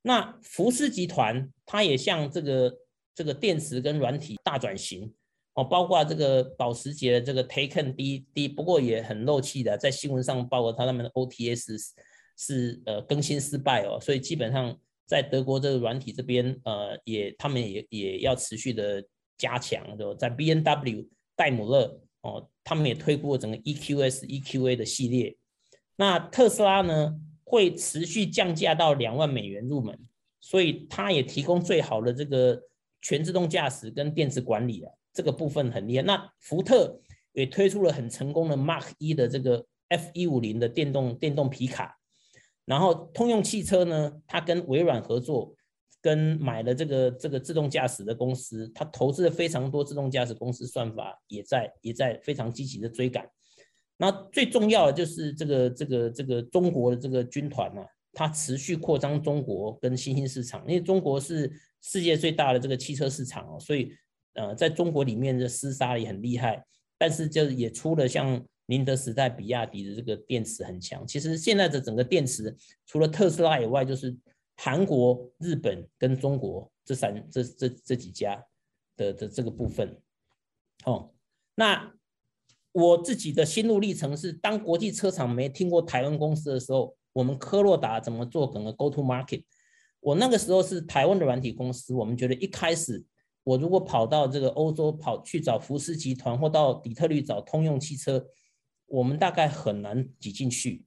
[0.01, 2.77] 那福斯集团，它也像这个。
[3.13, 5.13] 这个电池跟软体大转型
[5.53, 11.89] 哦，包括这个保时捷的这个 Taycan D D，不过也很漏气的，在新闻上报了他他们的 OTS
[12.37, 19.03] 是呃更新失败哦，所以基本上在德国这个软体这边呃也他们也也要持续的
[19.37, 25.35] 加强，对在 B N W 戴姆勒哦，他们也推过整个 E Q S E Q A 的系列，
[25.95, 29.97] 那特斯拉呢会持续降价到两万美元入门，
[30.39, 32.61] 所以它也提供最好的这个。
[33.03, 36.03] 全自动驾驶跟电池管理啊，这个部分很厉害。
[36.03, 37.01] 那福特
[37.33, 41.97] 也推出了很成功的 Mark 一的这个 F 一五零的电动电动皮卡。
[42.65, 45.53] 然后通用汽车呢，它跟微软合作，
[46.01, 53.27] 跟买了这个这个自动驾驶的公司，它投资了非常多自动驾驶公司算法，也在也在非常积极的追赶。
[53.97, 57.81] 那最重要的就是这个这个这个中国的这个军团呢，
[58.13, 61.51] 它持续扩张中国跟新兴市场，因为中国是。
[61.83, 63.91] 世界最大的这个汽车市场哦，所以
[64.35, 66.63] 呃，在中国里面的厮杀也很厉害，
[66.95, 68.39] 但是就也出了像
[68.71, 71.05] 宁德时代、比亚迪的这个电池很强。
[71.05, 72.55] 其实现在的整个电池，
[72.85, 74.17] 除了特斯拉以外，就是
[74.55, 78.41] 韩国、日本跟中国这三这这这几家
[78.95, 80.01] 的的这个部分。
[80.85, 81.11] 哦，
[81.53, 81.93] 那
[82.71, 89.43] 我自己的心路历程是，当国际车厂没听过台湾公司的时候，我们科洛达怎么做整个 Go to Market？
[89.99, 93.03] 我那个时候是台湾的软体公司，我们觉得一开始
[93.43, 98.25] 我如果跑到这个欧洲跑去找福斯集团，或到底特律找通用汽车，
[98.91, 100.85] 我们大概很难挤进去。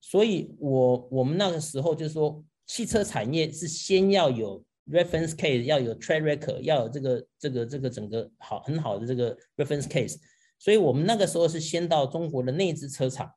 [0.00, 10.16] 所以，我我们那个时候就是说，汽车产业是先要有 reference case，要有 track record，要有这个这个这个整个好很好的这个 reference case。
[10.58, 13.32] 所以我们那个时候是先到中国的内资车厂，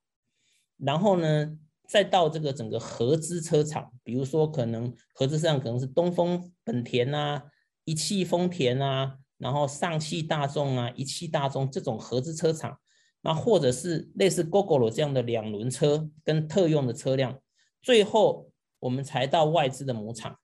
[0.77, 1.57] 然后呢？
[1.91, 7.41] 再到这个整个合资车厂，比如说可能合资上可能是东风本田啊、
[7.83, 12.77] 一汽丰田啊，然后上汽大众啊、一汽大众这种合资车厂，
[13.21, 17.39] 那或者是类似 GOOGLE 这样的两轮车跟特用的车辆，
[17.81, 20.37] 最后我们才到外资的母厂。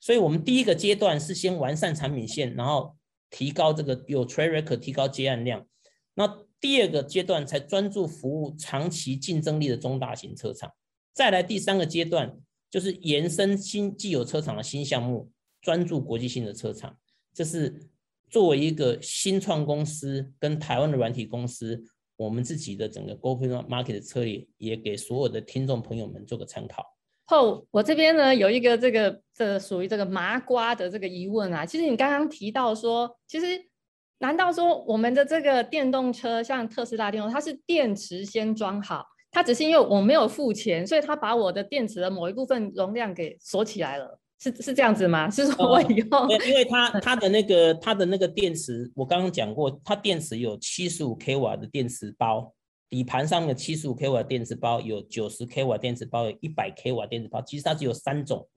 [0.00, 2.96] 所以，我们第一个阶段是先完善产品线，然后
[3.30, 5.66] 提高这个有 t r a c k 提高接案量。
[6.14, 10.70] 那第二个阶段才专注服务长期竞争力的中大型车厂。
[11.12, 12.36] 再来第三个阶段，
[12.70, 16.96] 就是延伸新既有车厂的新项目，专注国际性的车厂。
[17.32, 17.88] 这是
[18.28, 21.84] 作为一个新创公司跟台湾的软体公司，
[22.18, 26.84] 我们自己的整个 Go to Market 的策略，也给所有的听众朋友们做个参考。
[27.26, 33.46] 后，我这边呢有一个这个这属于这个麻瓜的这个疑问啊，其实你刚刚提到说，其实
[34.18, 39.06] 难道说我们的这个电动车，像特斯拉电动，它是电池先装好？
[39.30, 45.28] 它只是因为我没有付钱，所以它把我的电池的某一部分容量给锁起来了，是是这样子吗？
[45.30, 52.54] 是说我以后，因为它它 的那个它的那个电池，我刚刚讲过，它电池有七十五 k 瓦的电池包，
[52.88, 58.48] 底盘上面七十五 k 瓦电池包，有九十 k 瓦电池包，有一百 k 瓦电池包，其实它只有三种，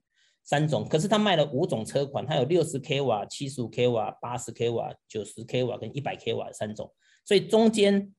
[0.44, 6.92] 三种，可是它卖了五种车款，它有六十 k 瓦、七十五 k 瓦、八十 k 瓦、九十 k 瓦跟一百 k 瓦三种，
[7.24, 8.12] 所以中间。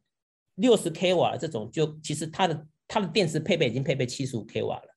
[0.57, 4.95] 六十 k 瓦这种，就其实它的它的电池配备已经配备七十五 k 瓦了，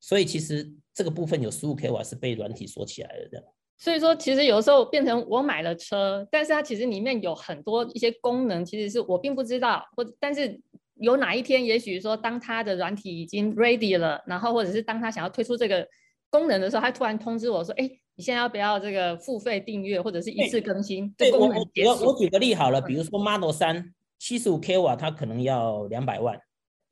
[0.00, 3.28] 所以其实这个部分有十五 k 瓦是被软体锁起来的。
[3.30, 3.44] 这样，
[3.76, 10.60] 所以说其实有时候变成我买了车，但是它其实里面有很多一些功能，其实是我并不知道，或但是
[10.94, 15.86] 有哪一天，也许说当它的软体已经 ready 了，然后或者是当他想要推出这个
[16.30, 21.12] 功能的时候，他突然通知我说，哎，你现在要不要这个付费订阅或者是一次更新？
[21.18, 26.40] 对，功能我我举个例好了，比如说 Model 三七十五 k 瓦，它可能要两百万，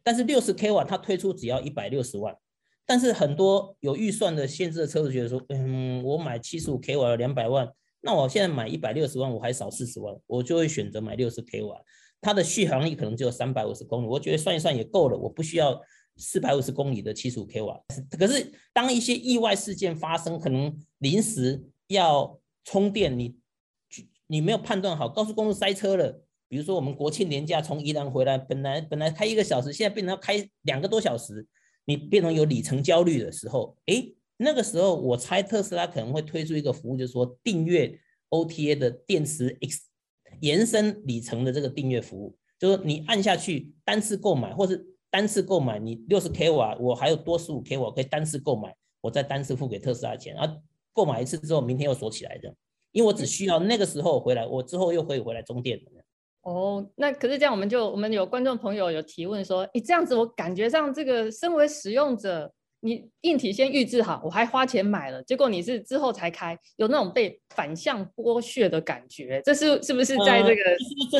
[0.03, 2.37] 但是六十 k 瓦它推出只要一百六十万。
[2.85, 7.69] 但是很多有预算的限制的车主觉得说，嗯，我买七十五 k 瓦两百万，
[8.01, 11.81] 那我现在买一百六十万，我还少四十万，我就会选择买六十 k 瓦，
[12.21, 15.81] 它的续航力可能只有三百五十公里，我觉得算一算也够了，我不需要
[16.17, 17.81] 四百五十公里的七十五 k 瓦。
[18.19, 23.37] 可是当一些意外事件发生，可能临时要充电，你
[24.27, 31.47] 你没有判断好，高速公路塞车了，比如说我们国庆年假从宜兰回来，本来本来开一个小时，现在变成要开两个多小时。
[31.85, 34.05] 你变成有里程焦虑的时候，哎，
[34.37, 37.99] 那个时候我猜特斯拉可能会推出一个服务，就是说订阅
[38.31, 39.83] OTA 的电池 X
[40.41, 52.55] 延伸里程的这个订阅服务，就是你按下去单次购买，或是单次购买你六十 k 瓦，我还有多十五 k 瓦可以单次购买，我再单次付给特斯拉钱，然后购买一次之后，明天又锁起来的，
[52.93, 55.81] 因为我只需要那个时候回来，我之后又可以回来充电。
[56.43, 70.63] 哦，那可是这样，我们就我们有观众朋友有提问说，你这样子我感觉上这个身为使用者，你硬体先预制好，我还花钱买了，结果你是之后才开，有那种被反向剥削的感觉，这是是不是在这个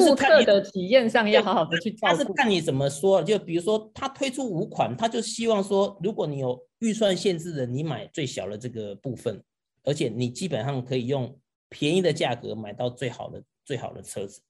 [0.05, 2.17] 顾客的体验上要好好的去照顾？
[2.17, 9.41] 他是看你怎么说，就比如说他推出五款，他就希望说，如果你有预算限制的，你买最小的这个部分，
[9.85, 14.43] 而且你基本上可以用便宜的价格买到最好的最好的车子。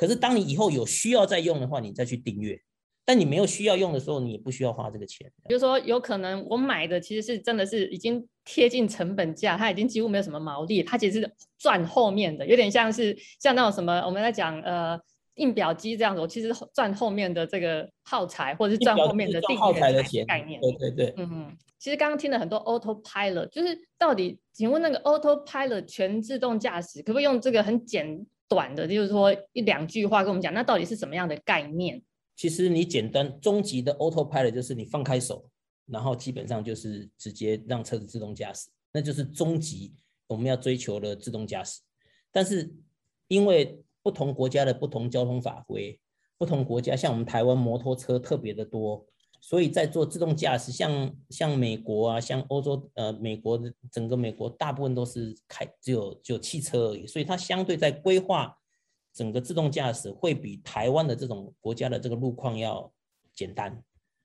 [0.00, 2.56] 可是，当你以后有需要再用的话，你再去订阅；
[3.04, 5.30] 但你没有需要用的时候，你也不需要花这个钱。
[5.46, 14.98] 比如说，有可能我买的其实是真的是已经贴近成本价，它已经几乎没有什么毛利，它其实是赚后面的，有点像是像那种什么我们在讲呃
[15.34, 19.58] 印表机这样子，我其实赚后面的这个耗材，或者是赚后面的定。
[19.58, 20.58] 耗材的钱概念。
[20.62, 21.56] 对对对，嗯嗯。
[21.78, 28.26] 其实刚刚听了很多 Autopilot，就是到底，请问那个 Autopilot 全自动驾驶，可不可以用这个很简？
[28.50, 32.02] 短的，就是说一两句话跟我们讲，那到底是什么样的概念？
[32.34, 35.48] 其实你简单，终极的 autopilot 就是你放开手，
[35.86, 39.94] 然后基本上就是直接让车子自动驾驶，那就是终极
[40.26, 41.80] 我们要追求的自动驾驶。
[42.32, 42.74] 但是
[43.28, 46.00] 因为不同国家的不同交通法规，
[46.36, 49.06] 不同国家像我们台湾摩托车特别的多。
[49.42, 58.54] 所以在做自动驾驶，像像美国啊，像欧洲，呃，美国的整个美国大部分都是开只有只有汽车而已，所以它相对在规划
[59.14, 62.92] 整个自动驾驶会比台湾的这种国家的这个路况要
[63.34, 63.82] 简单。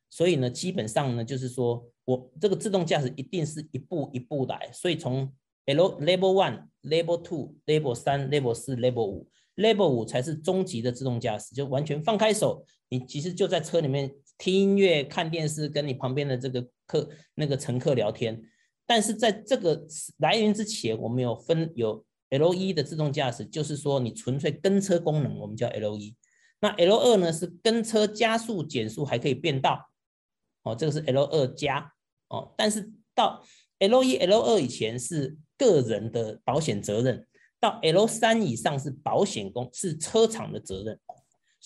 [0.10, 5.34] 所以呢，基本上呢，就是说我这个自动驾驶一定是一步一步来，所以从
[5.66, 14.14] L Level One、Level Two、Level 三、Level 四、Level 五，Level 五才是终极的自动驾驶，就完全放开手，你其实就在车里面。
[14.38, 18.42] 听音乐、看电视，跟你旁边的这个客那个乘客聊天。
[18.86, 19.86] 但是在这个
[20.18, 26.16] 来源之前，我们有分有 L 一的自动驾驶，就是说你纯粹跟车功能，我们叫 L 一。
[26.60, 29.90] 那 L 二呢是跟车加速、减速还可以变道，
[30.64, 31.92] 哦，这个是 L 二加
[32.30, 32.54] 哦。
[32.58, 33.44] 但是到
[33.80, 37.28] L 一、L 二以前是个人的保险责任，
[37.60, 41.00] 到 L 三以上是保险公是车厂的责任。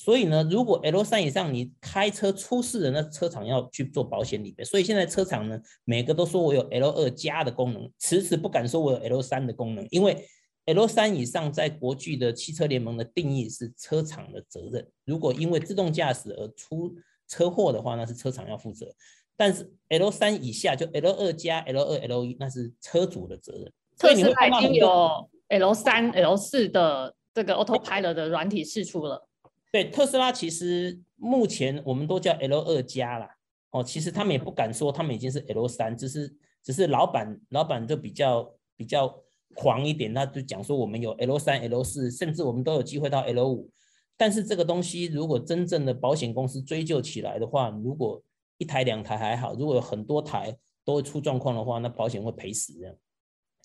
[0.01, 4.63] 所以呢，如果 L 三以上你开车出事了，那车厂要去做保险理赔。
[4.63, 10.25] 所以现在车厂呢，每个都说我有 L 二加的功能，迟迟不敢说我有 L 三的功能，因为
[10.67, 14.87] L 三以上在国际的汽车联盟的定义是车厂的责任。
[15.03, 16.95] 如果因为自动驾驶而出
[17.27, 18.87] 车祸的话，那是车厂要负责。
[19.35, 23.69] 但是 L 三以下就 L 二加、L 二、L 一，那是车主的责任。
[23.97, 29.25] 特斯拉已经有 L 三、L 四的这个 Autopilot 的软体试出了。
[29.71, 33.35] 对特斯拉，其实目前我们都叫 L 二加啦。
[33.71, 39.15] 哦，其实他们也不敢说他们已经是 L 三，只是只是老板老板就比较比较
[39.53, 43.69] 狂一点，他就讲说我们有 L 三、L 四，甚至我们都有机会到 L 五。
[44.17, 48.21] 但是这个东西如果真正的保险公司追究起来的话，如果
[48.57, 52.95] 一台两台还好，如果有很多台都会出状况的话，那保险会赔死这样。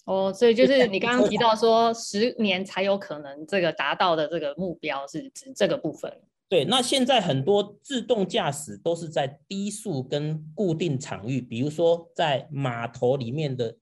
[0.05, 6.13] 哦，所以就是你刚刚提到说十年才有可能这个达到的这个目标是指这个部分。
[6.47, 13.75] 对，那现在很多自动驾驶都是在低速跟固定场域，比如说在码头里面的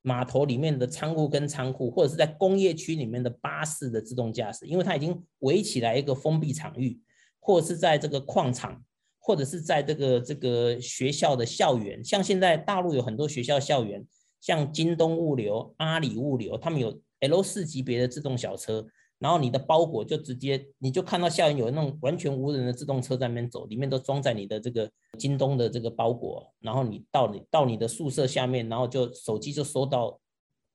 [0.00, 6.98] 码头里面的仓库跟仓库，或者是在工业区里面的巴士的自动驾驶，因为它已经围起来一个封闭场域，
[7.38, 8.82] 或者是在这个矿场，
[9.18, 14.02] 或者是在这个这个学校的校园，像现在大陆有很多学校校园。
[14.40, 18.86] 像京东物流、阿里物流，他们有 L 四级别的自动小车，
[19.18, 30.20] 然后你的包裹就直接你就看到校园有那种完全无人的自动车在那边走，里面都装在你的这个京东的这个包裹，然后你到你到你的宿舍下面，然后就手机就收到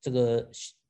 [0.01, 0.49] 这个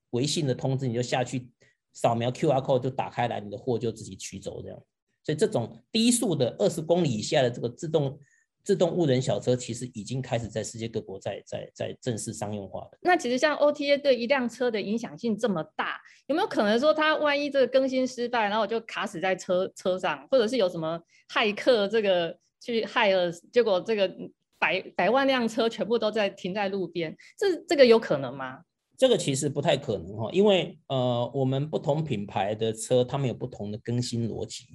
[0.09, 1.49] 微信的通知，你就下去
[1.93, 4.83] 扫描 QR code 就打开来，你的货就自己取走这样。
[5.23, 8.19] 所以这种低速的二十公里以下的这个自动。
[8.63, 12.97] 自动无人小车其实已经开始在世界各国在在在正式商用化了。
[13.01, 20.99] 那其实像 OTA 对一辆车的影响性这么大，有没有可能说它万一这个更新失败，然后就卡死在车车上，或者是有什么
[21.33, 24.09] 骇客这个去害了，结果这个
[24.57, 28.61] 百百万辆车全部都在停在路边，这这个有可能吗？
[28.95, 34.65] 这个其实不太可能哈，因为呃我们不同品牌的车，他们有不同的更新逻辑。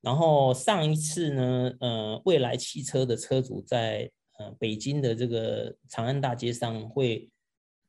[0.00, 7.30] 然后上一次呢，呃，未来汽车的车主在呃北京的这个长安大街上会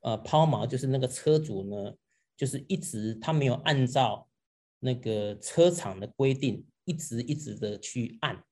[0.01, 1.93] 呃抛锚，就是那个车主呢，
[2.35, 4.27] 就是一直他没有按照
[4.79, 8.43] 那个车厂的规定，一直一直的去按。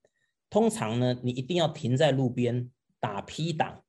[0.48, 3.84] 通常呢，你一定要停在路边打 P 档，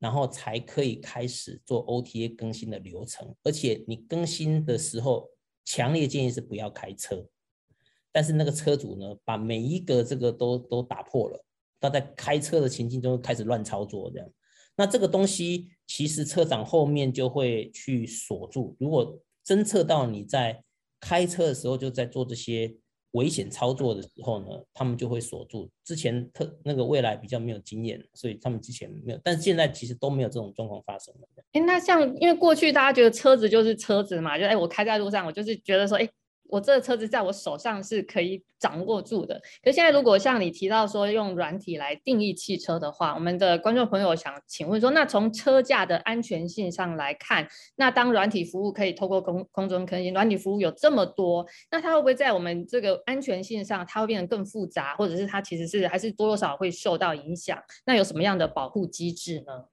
[0.00, 3.34] 然后才可以开始做 OTA 更新的流程。
[3.42, 5.30] 而且你更新的时候，
[5.64, 7.26] 强烈建议是不要开车。
[8.14, 11.44] 但是那个车主呢，把每一个这个都都打破了，
[11.80, 14.30] 他在开车的情境中开始乱操作，这样，
[14.76, 18.76] 那这个东西其实车长后面就会去锁住。
[18.78, 20.62] 如果侦测到你在
[21.00, 22.72] 开车的时候就在做这些
[23.10, 25.68] 危险操作的时候呢，他们就会锁住。
[25.84, 31.26] 之前特那个未来比较没有经验，所以他们之前没有，但是现在其实都没有这种状况发生了。
[31.50, 36.08] 哎，那像因为过去大家觉得车子就是车子嘛，就哎我开在路上，我就是觉得说哎。
[36.54, 39.40] 我这个车子在我手上是可以掌握住的。
[39.60, 57.58] 可现在如果像你提到说用软体来定义汽车的话，我们的观众朋友想请问说，那从车架的安全性上来看，那当软体服务可以透过空空中更新，软体服务有这么多，那它会不会在我们这个安全性上，它会变得更复杂，或者是它其实是还是多多少会受到影响？
[57.84, 59.64] 那有什么样的保护机制呢？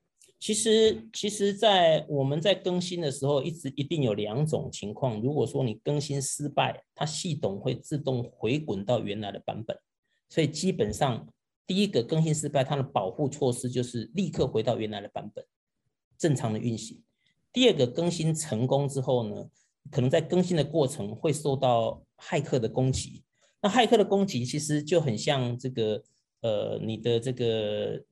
[0.42, 5.22] 其实，其实，在我们在更新的时候，一直一定有两种情况。
[5.22, 9.78] 如果说你更新失败，它系统会自动回滚到原来的版本。
[10.30, 11.28] 所以基本上，
[11.68, 15.46] 第一个更新失败，它的保护措施就是立刻回到原来的版本，
[16.18, 17.04] 正常的运行。
[17.54, 19.48] 第二个更新成功之后呢，
[19.92, 23.24] 可能在更新的过程会受到骇客的攻击。
[23.62, 26.04] 那骇客的攻击其实就很像这个，
[26.42, 28.04] 呃，你的这个。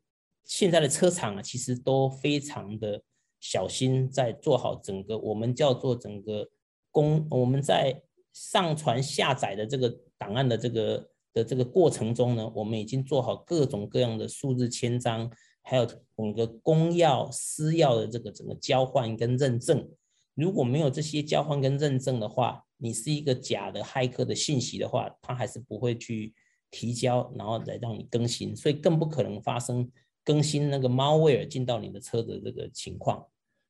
[0.50, 3.00] 现在的车厂啊，其实都非常的
[3.39, 6.50] 小心，在做好整个我们叫做整个
[6.89, 8.02] 公我们在
[8.34, 15.30] 上传下载的这个档案的这个的这个过程中呢，我们已经做好各种各样的数字签章，
[15.62, 19.88] 还有整个公钥私钥的这个整个交换跟认证。
[20.34, 26.34] 如果没有这些交换跟认证的话，你是一个假的骇客的信息的话，他还是不会去
[26.72, 29.88] 提交，然后来让你更新，所以更不可能发生。
[30.30, 33.26] 更新那个 malware 进到你的车的这个情况，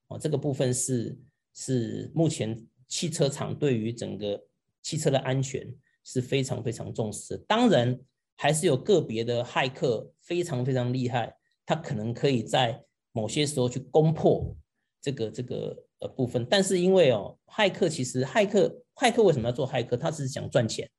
[0.09, 1.17] 哦，这个部分是
[1.53, 4.37] 是目前汽车厂对于整个
[4.81, 7.37] 汽车的安全是非常非常重视。
[7.47, 7.97] 当然，
[8.35, 11.33] 还是有个别的骇客非常非常厉害，
[11.65, 12.83] 他可能可以在
[13.13, 14.53] 某些时候去攻破
[15.01, 16.45] 这个这个呃部分。
[16.49, 19.95] 但是因为哦，骇客其实骇客骇客为什么要做骇客？
[19.95, 20.89] 他只是想赚钱，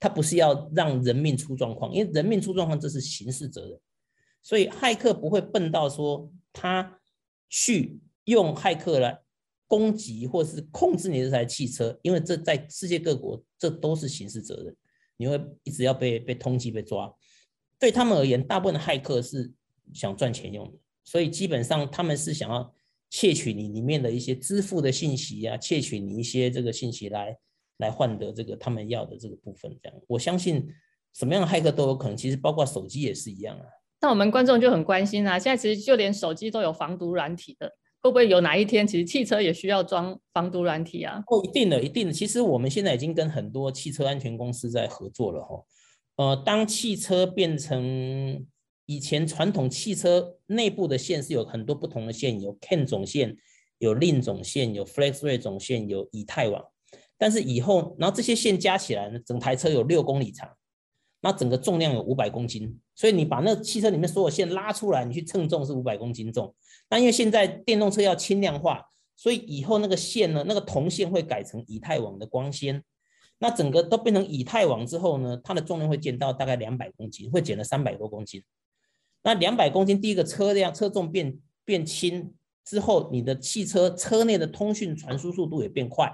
[0.00, 3.80] 他不是要让人命出状况，因为人命出状况这是刑事责任。
[4.48, 6.98] 所以骇客不会笨到说他
[7.50, 9.20] 去用骇客来
[9.66, 14.74] 攻击或是控制你这台汽车，因为这在世界各国这都是刑事责任，
[15.18, 17.14] 你会一直要被被通缉被抓。
[17.78, 19.52] 对他们而言，大部分的骇客是
[19.92, 22.74] 想赚钱用的，所以基本上他们是想要
[23.10, 27.36] 窃取你里面的一些支付的信息啊，窃取你一些这个信息来
[27.76, 29.78] 来换得这个他们要的这个部分。
[29.82, 30.66] 这样，我相信
[31.12, 33.66] 什么样的骇客都有可能，其实包括手机也是一样啊。
[34.00, 37.68] 那我们观众就很关心啊，现在其实就连手机都有防毒软体的，
[38.00, 41.22] 会不会有哪一天其实汽车也需要装防毒软体啊？
[41.26, 42.12] 哦，一定的，一定的。
[42.12, 45.64] 其实我们现在已经跟很多汽车安全公司在合作了哈。
[46.16, 48.46] 呃，当汽车变成
[48.86, 53.36] 以前传统汽车内部的线是有很多不同的线，有 CAN 总线，
[53.78, 56.64] 有 LIN 总线，有 FlexRay 总线，有以太网。
[57.16, 60.48] 但是以后，然后这些线加起来呢，整台车有六公里长。
[61.20, 66.52] 那整个重量有五百公斤，所以你把那汽车里面所有线拉出来，你去称重是五百公斤重。
[66.90, 68.84] 那因为现在电动车要轻量化，
[69.14, 72.82] 所以以后那个线呢，那个铜线会改成以太网的光纤。
[73.38, 78.42] 那整个都变成以太网之后呢，它的重量会减到大概两百公斤，会减了三百多公斤。
[79.22, 82.34] 那两百公斤，第一个车辆车重变变轻
[82.64, 86.12] 之后，你的汽车车内的通讯传输速度也变快。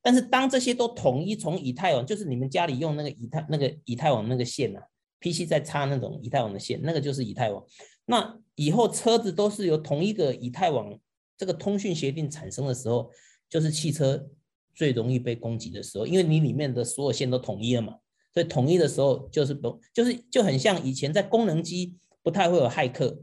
[0.00, 4.80] 但是当这些都统一从以太网，就是你们家里用那个以太那个以太网那个线呐
[5.20, 7.64] ，PC 在插那种以太网的线，那个就是以太网。
[8.06, 10.98] 那以后车子都是由同一个以太网
[11.36, 13.10] 这个通讯协定产生的时候，
[13.48, 14.28] 就是汽车
[14.74, 17.96] 最容易被攻击的时候，因为你里面的所有线都统一了嘛。
[18.32, 23.16] 所以统一的时候就是不就是就很像以前在功能机不太会有骇客，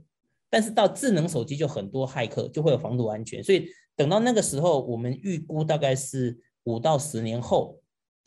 [0.49, 3.43] 但是到智能手机就很多骇客就会有防毒安全。
[3.43, 3.67] 所以
[3.97, 7.80] 等到那个时候，我们预估大概是五到十年后，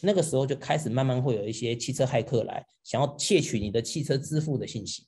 [0.04, 5.06] 那个时候就开始慢慢会有一些汽车骇客来想要窃取你的汽车支付的信息。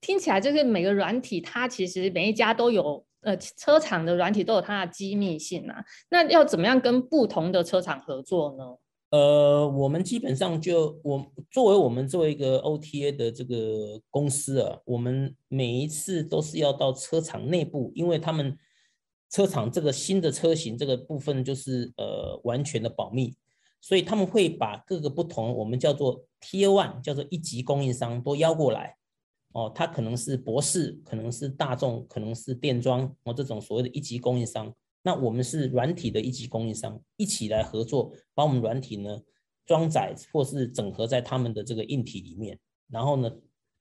[0.00, 5.84] 听起来就是每个软体它其实每一家都有，呃，车厂的软体都有它的机密性啊。
[6.10, 8.64] 那要怎么样跟不同的车厂合作呢？
[9.10, 18.56] 呃，我们基本上就我作为我们作为一个 OTA 的这个公司啊，我们每一次都是要到车厂内部，因为他们
[19.30, 23.34] 车厂这个新的车型这个部分就是呃完全的保密，
[23.82, 28.96] 所以他们会把各个不同我们叫做 Tier One 叫做一级供应商都邀过来，
[29.52, 34.72] 哦，他可能是博士，可能是大众，可能是电装哦这种所谓的一级供应商。
[35.02, 39.20] 那我们是软体的一级供应商，一起来合作，把我们软体呢
[39.66, 42.56] 装载或是整合在他们的这个硬体里面，
[42.88, 43.28] 然后呢，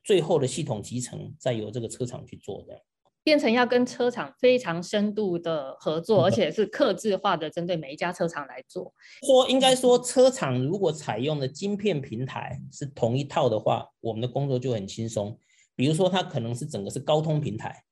[0.03, 2.83] 最后的系统集成再由这个车厂去做，的
[3.23, 8.93] 变成要跟车厂非常深度的合作，而且是客制化的，针对每一家车厂来做。
[9.25, 15.37] 说应该说，车厂如果采用的晶片平台是同一套的话，我们的工作就很轻松。
[15.75, 17.83] 比如说，它可能是整个是高通平台，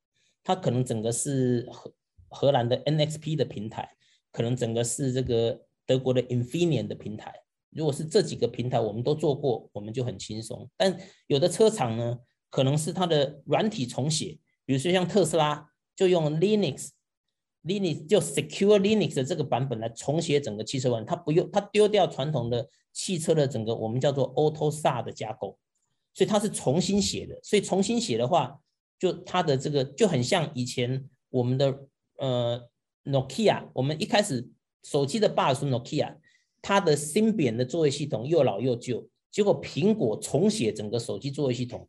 [0.44, 1.92] 它可能整个是荷。
[2.32, 3.90] 荷兰的 NXP 的平台，
[4.30, 7.34] 可能整个是这个德国的 Infineon 的平台。
[7.70, 10.70] 如果是这几个平台我们都做过，我们就很轻松。
[10.76, 12.16] 但有的车厂呢，
[12.48, 14.38] 可能是它的软体重写，
[14.70, 25.58] 比如说像特斯拉就用 Linux，Linux 就 Secure Linux 的这个版本来重写整个汽车软，它不用它丢掉传统的汽车的整个我们叫做 AutoSAR 的架构，
[26.14, 27.36] 所以它是重新写的。
[27.42, 28.60] 所以重新写的话，
[28.96, 31.86] 就它的这个就很像以前我们的。
[32.18, 32.68] 呃
[33.04, 34.46] ，Nokia，我们一开始
[34.84, 36.16] 手机的爸是 Nokia，
[36.62, 41.88] 它的新扁的作业系统又老又旧，结果苹果重写整个手机作业系统，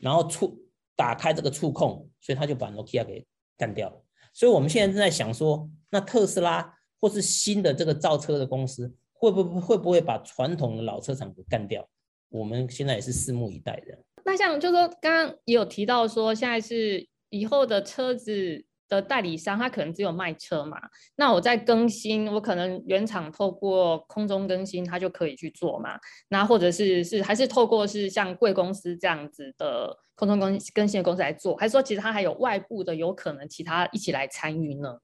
[0.00, 0.58] 然后出
[0.96, 3.24] 打开这个触控，所以他就把 Nokia 给
[3.56, 4.02] 干掉了。
[4.32, 11.88] 所以我们现在正在想说，那特斯拉或是新的这个造车的公司，会不会不会把传统的老车厂给干掉？
[12.30, 13.98] 我们现在也是拭目以待的。
[14.24, 18.64] 那像就是说刚刚也有提到说，现在是以后的车子。
[18.88, 20.78] 的代理商，他可能只有卖车嘛，
[21.16, 25.98] 那我在更新，我可能原厂透过空中更新，他就可以去做嘛。
[26.28, 35.00] 那或者是是还是透过是像贵公司这样子的空中更更新的公司来做，还是说其实他还有外部的有可能其他一起来参与呢？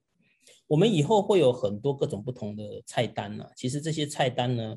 [0.68, 3.44] 我们以后会有很多各种不同的菜单呢。
[3.56, 4.76] 其实这些菜单呢，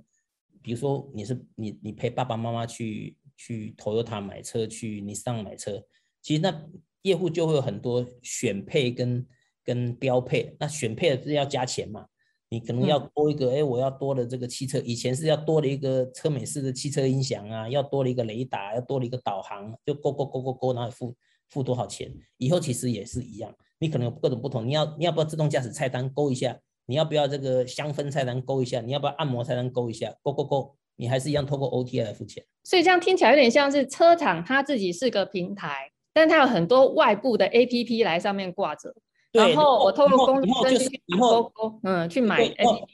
[0.61, 5.83] 比如说你是你你陪爸爸妈妈去去 Toyota 买车，去你上买车，
[6.21, 6.65] 其实那。
[7.05, 9.25] 业户就会有很多选配跟
[9.63, 12.07] 跟标配，那选配的是要加钱嘛？
[12.49, 21.15] 你可能要多一个，哎，我要多的这个汽车，以前是要多了一个车美式的汽车音响啊，要多了一个雷达，要多了一个导航，就勾勾勾勾勾，然后付
[21.49, 22.11] 付多少钱？
[22.37, 26.59] 以后其实也是一样，你可能有各种不同，你要你要不要自动驾驶菜单勾一下？
[26.87, 28.81] 你要不要这个香氛菜单勾一下？
[28.81, 30.15] 你要不要按摩菜单勾一下？
[30.23, 32.43] 勾勾勾，你还是一样透过 OTA 来付钱。
[32.63, 35.91] 所以这样听起来有点像是车厂它自己是个平台。
[36.15, 38.95] 但它有很多外部的 A P P 来上面挂着，
[39.33, 41.51] 然后我透过公司就是以后
[41.83, 42.41] 嗯去买，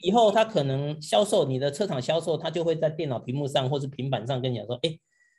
[0.00, 4.98] 以后他可能销售你的车厂销售，他就会在电脑屏幕上或是平板上跟你讲说，哎，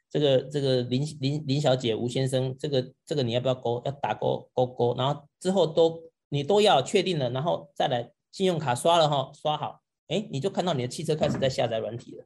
[0.10, 3.82] 这个这个林林林小姐吴先生，这个这个你要不要勾？
[3.84, 12.24] 要打勾勾勾，然后之后都你都要确定了，然后再来信用卡刷了哈，刷好，哎，你就看到你的汽车开始在下载软体了。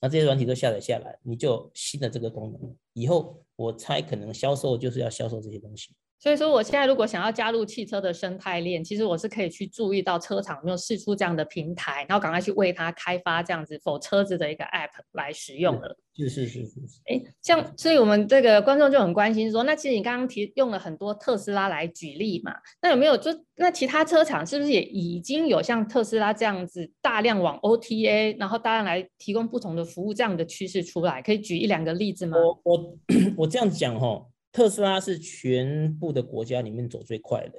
[0.00, 5.94] 那这些软体都下载下来，你就新的这个功能，以后我猜可能销售就是要销售这些东西。
[6.22, 15.96] 所以说，我现在如果想要加入汽车的生态链，其实我是可以去注意到车厂有没有试出这样的平台，然后赶快去为它开发这样子否车子的一个 App 来使用了。
[16.14, 17.00] 是是是是。
[17.06, 22.52] 哎，像所以我们这个观众就很关心说，那其实你刚刚提用了很多特斯拉来举例嘛，
[22.82, 31.22] 那有没有就那其他车厂是不是也已经有像特斯拉这样子大量往 OTA，然后大量来提供不同的服务这样的趋势出来？
[31.22, 32.36] 可以举一两个例子吗？
[32.36, 32.98] 我我
[33.38, 34.26] 我这样讲哈。
[34.52, 37.58] 特斯拉是全部的国家里面走最快的，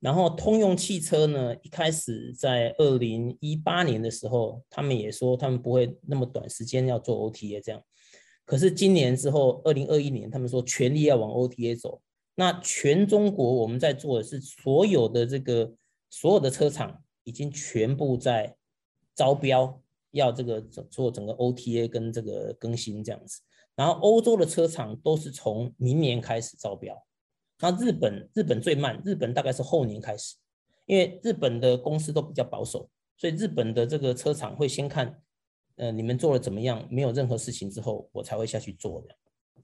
[0.00, 7.82] 然后通用汽车呢，一开始在二零一八年的时候，他们也说他们不会那么短时间要做 OTA 这样，
[8.44, 12.00] 可是今年之后，二零二一年他们说全力要往 OTA 走，
[12.34, 15.72] 那全中国我们在做的是所有的这个
[16.10, 18.56] 所有的车厂已经全部在
[19.14, 19.80] 招标，
[20.12, 23.40] 要这个做整个 OTA 跟这个更新这样子。
[23.78, 27.00] 然后欧洲的车厂都是从明年开始招标，
[27.60, 30.34] 那日本日本最慢，日本大概是后年开始，
[30.86, 35.22] 因为日本的公司都比较保守，所以日本的这个车厂会先看，
[35.76, 39.14] 呃，你们做了怎么样，没有任何事情之后，我才会下去做的。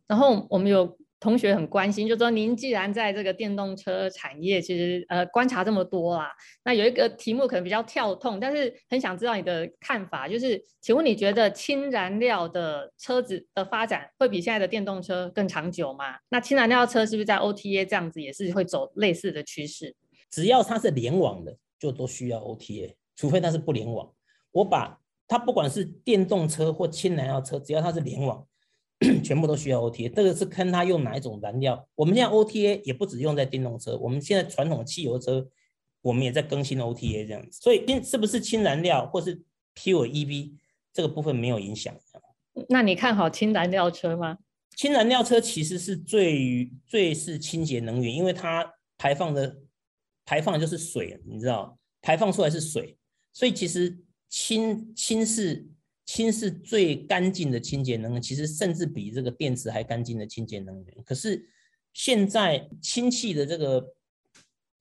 [0.06, 0.96] 然后我们有。
[1.24, 6.30] 同学很关心，就说您既然在这个电动车产业，其实呃观察这么多啦，
[6.64, 16.16] 那有一个题目可能比较跳痛，但是很想知道你的看法，就是请问你觉得氢燃料的车子的发展会比现在的电动车更长久吗？
[16.28, 19.96] 那氢燃料车是不是在 OTA 这样子也是会走类似的趋势？
[20.30, 24.12] 只要它是联网的，就都需要 OTA，除非它是不联网。
[24.52, 28.46] 我把它不管是电动车或氢燃料车，只要它是联网。
[29.22, 31.88] 全部都需要 OTA，这个是看它用哪一种燃料。
[31.94, 35.46] 我们现在 OTA 也不只用在电动车，我们现在传统汽油车，
[36.02, 37.60] 我们也在更新 OTA 这样子。
[37.60, 39.36] 所以，是不是氢燃料或是
[39.74, 40.52] Pure EV
[40.92, 41.94] 这个部分没有影响？
[42.68, 44.38] 那你看好氢燃料车吗？
[44.76, 49.58] 氢燃料车其实是最最是清洁能源，因为它排放的
[50.24, 52.96] 排放就是水，你知道，排放出来是水，
[53.32, 53.98] 所以其实
[54.28, 55.68] 氢氢是。
[56.06, 60.96] 氢是最干净的清洁能源，其实甚至比这个电池还干净的清洁能源。
[61.04, 61.48] 可是
[61.92, 63.94] 现在氢气的这个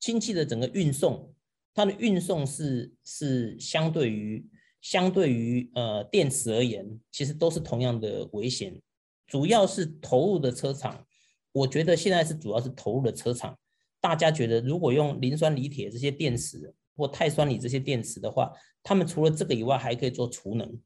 [0.00, 1.34] 氢气的整个运送，
[1.74, 4.46] 它的运送是是相对于
[4.82, 8.78] 相对于呃电池而言，其实都是同样的危险。
[9.26, 11.06] 主要是投入的车厂，
[11.52, 13.58] 我觉得现在是主要是投入的车厂，
[13.98, 18.52] 大家觉得如果用磷酸锂铁这些电池或钛酸锂这些电池的话，
[18.82, 20.78] 他们除了这个以外，还可以做储能。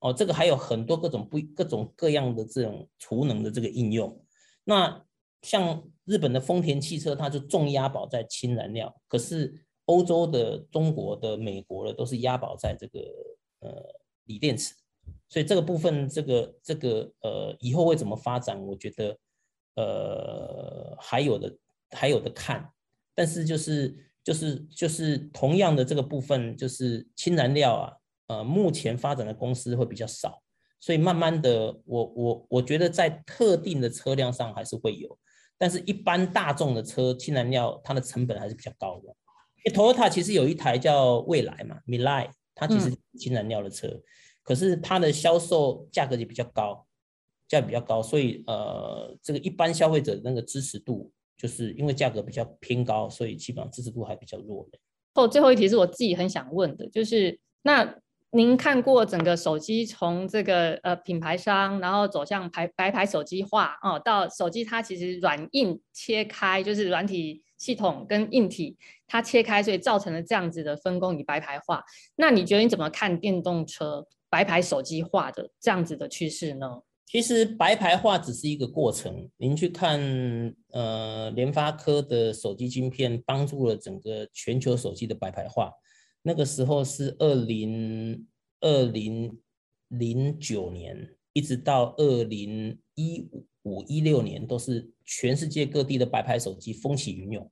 [0.00, 4.24] 哦，这个还有很多各种不各种各样的这种储能的这个应用。
[4.64, 5.04] 那
[5.42, 13.00] 像日本的丰田汽车，它就重押宝在氢燃料；可是欧洲的、中国的、美国的都是押宝在这个
[13.60, 13.82] 呃
[14.24, 14.74] 锂电池。
[15.28, 18.60] 所以这个部分，这个这个呃以后会怎么发展？
[18.66, 19.18] 我觉得
[19.76, 21.56] 呃还有的
[21.90, 22.70] 还有的看。
[23.14, 27.96] 但是就是就是就是同样的这个部分，就是氢燃料啊。
[28.28, 30.42] 呃，目前发展的公司会比较少，
[30.80, 35.16] 所以慢慢的，我我我觉得在特定的车辆上还是会有，
[35.56, 39.14] 但是一般大众的车，氢燃料它的成本还是比较高的。
[39.64, 44.02] 因为 Toyota 其实有一台叫未来嘛，Mirai，它其实氢燃料的车，
[44.42, 46.84] 可是它的销售价格也比较高，
[47.46, 54.78] 价格比较高，所以呃，这个一般消费者的那个支持度，就是因为价格比较偏高，所以基本上支持度还比较弱的。
[55.14, 57.96] 哦，最后一题是我自己很想问的，就是那。
[58.32, 71.82] 您看过整个手机从这个呃品牌商，然后走向白白牌手机化哦，到手机它其实软硬切开，就是软体系统跟硬体它切开，所以造成了这样子的分工与白牌化。
[72.16, 76.82] 那你觉得你怎么看电动车白牌手机化的这样子的趋势呢？
[77.06, 79.30] 其实白牌化只是一个过程。
[79.36, 85.70] 您去看呃联发科的手机晶片，帮助了整个全球手机的白牌化。
[86.26, 88.26] 那个时候是二零
[88.60, 89.38] 二零
[89.86, 93.28] 零九年，一直到二零一
[93.62, 97.48] 五一六年，都是全世界各地的白牌手机风起云涌。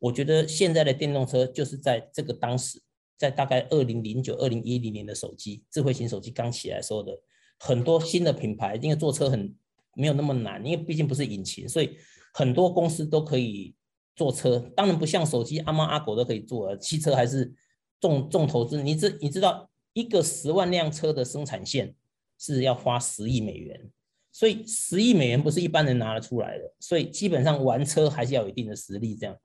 [0.00, 2.82] 我觉得现在的电动车就是在这个当时，
[3.16, 7.16] 在大概二零零九、二零一零年的手机，智慧型手机刚起来时候的
[7.60, 9.54] 很多新的品牌，因为坐车很
[9.94, 11.96] 没有那么难，因为毕竟不是引擎，所以
[12.34, 13.76] 很多公司都可以
[14.16, 14.58] 坐车。
[14.74, 17.54] 当然不像手机阿猫阿狗都可以坐，汽车还是。
[18.00, 21.94] 重重投资，你知你知道一个十万辆车的生产线
[22.38, 23.90] 是要花十亿美元，
[24.30, 29.36] 所以十亿美元不是一般人拿得出来的，所以基本上玩车还是要有一定的实力这样。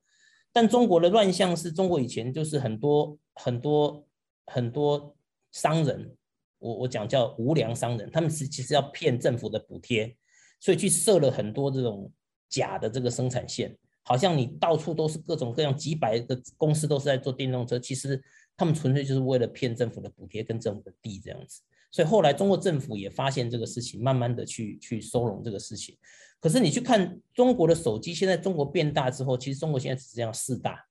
[0.52, 4.06] 但中国的乱象是中国以前就是很多很多
[4.46, 5.16] 很多
[5.52, 6.16] 商人，
[6.60, 10.16] 我我讲叫无良商人，他们是其实要骗政府的补贴，
[10.60, 12.12] 所以去设了很多这种
[12.50, 18.24] 假的这个生产线，好像你到处都是各种各样几百个公司都是在做电动车，其实。
[18.64, 21.60] 他们纯粹就是为了骗政府的补贴跟政府的地这样子，
[21.92, 25.98] 所以后来中国政府也发现这个事情，慢慢的去去收拢这个事情。
[26.40, 30.86] 可是你去看中国的手机，现在中国变大之后，其实中国现在只剩下四大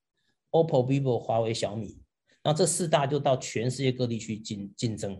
[0.50, 1.98] ：OPPO、vivo、华为、小米。
[2.42, 5.18] 然后这四大就到全世界各地去竞竞争。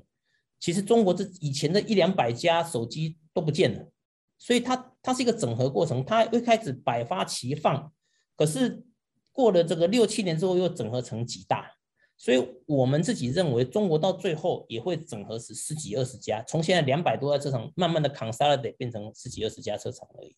[0.61, 3.91] 其实中国这以前的一两百家手机都不见了，
[4.37, 6.05] 所以它它是一个整合过程。
[6.05, 7.91] 它一开始百花齐放，
[8.37, 8.85] 可是
[9.33, 11.73] 过了这个六七年之后，又整合成几大。
[12.17, 20.37] 所以我们自己认为，中国到最后也会整合十十几二十家，从现在两百多家车厂，慢慢的 consolidate 变成十几二十家车厂而已。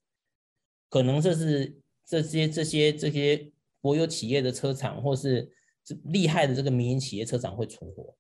[0.89, 5.51] 可能这是这些这些这些国有企业的车厂，或是
[6.05, 8.17] 厉害的这个民营企业车厂会存活。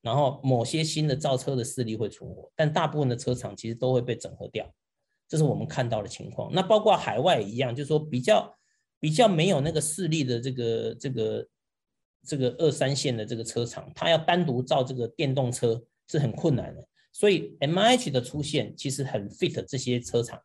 [0.00, 4.72] 然后某些新的造车的势力会存活，但大部分的车厂其实都会被整合掉，
[5.26, 6.52] 这是我们看到的情况。
[6.52, 8.56] 那包括海外一样，就是说比较
[9.00, 11.44] 比较没有那个势力的这个这个
[12.26, 16.86] 这个二三线的这个车厂，它要单独造这个电动车是很困难的。
[17.12, 20.40] 所以 M I H 的出现其实很 fit 这些车厂，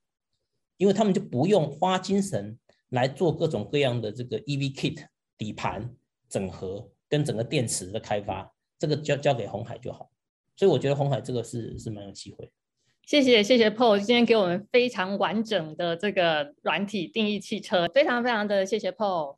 [0.78, 2.57] 因为他们就不用花精神
[2.89, 5.05] 来做各种各样的这个 E V kit
[5.38, 5.93] 底盘
[6.30, 8.51] 整合跟整个电池的开发。
[8.80, 10.09] 这个交交给红海就好，
[10.57, 12.51] 所以我觉得红海这个是是蛮有机会。
[13.05, 19.38] 谢谢谢谢 Paul 今天给我们非常完整的这个软体定义汽车，非常非常的谢谢 Paul。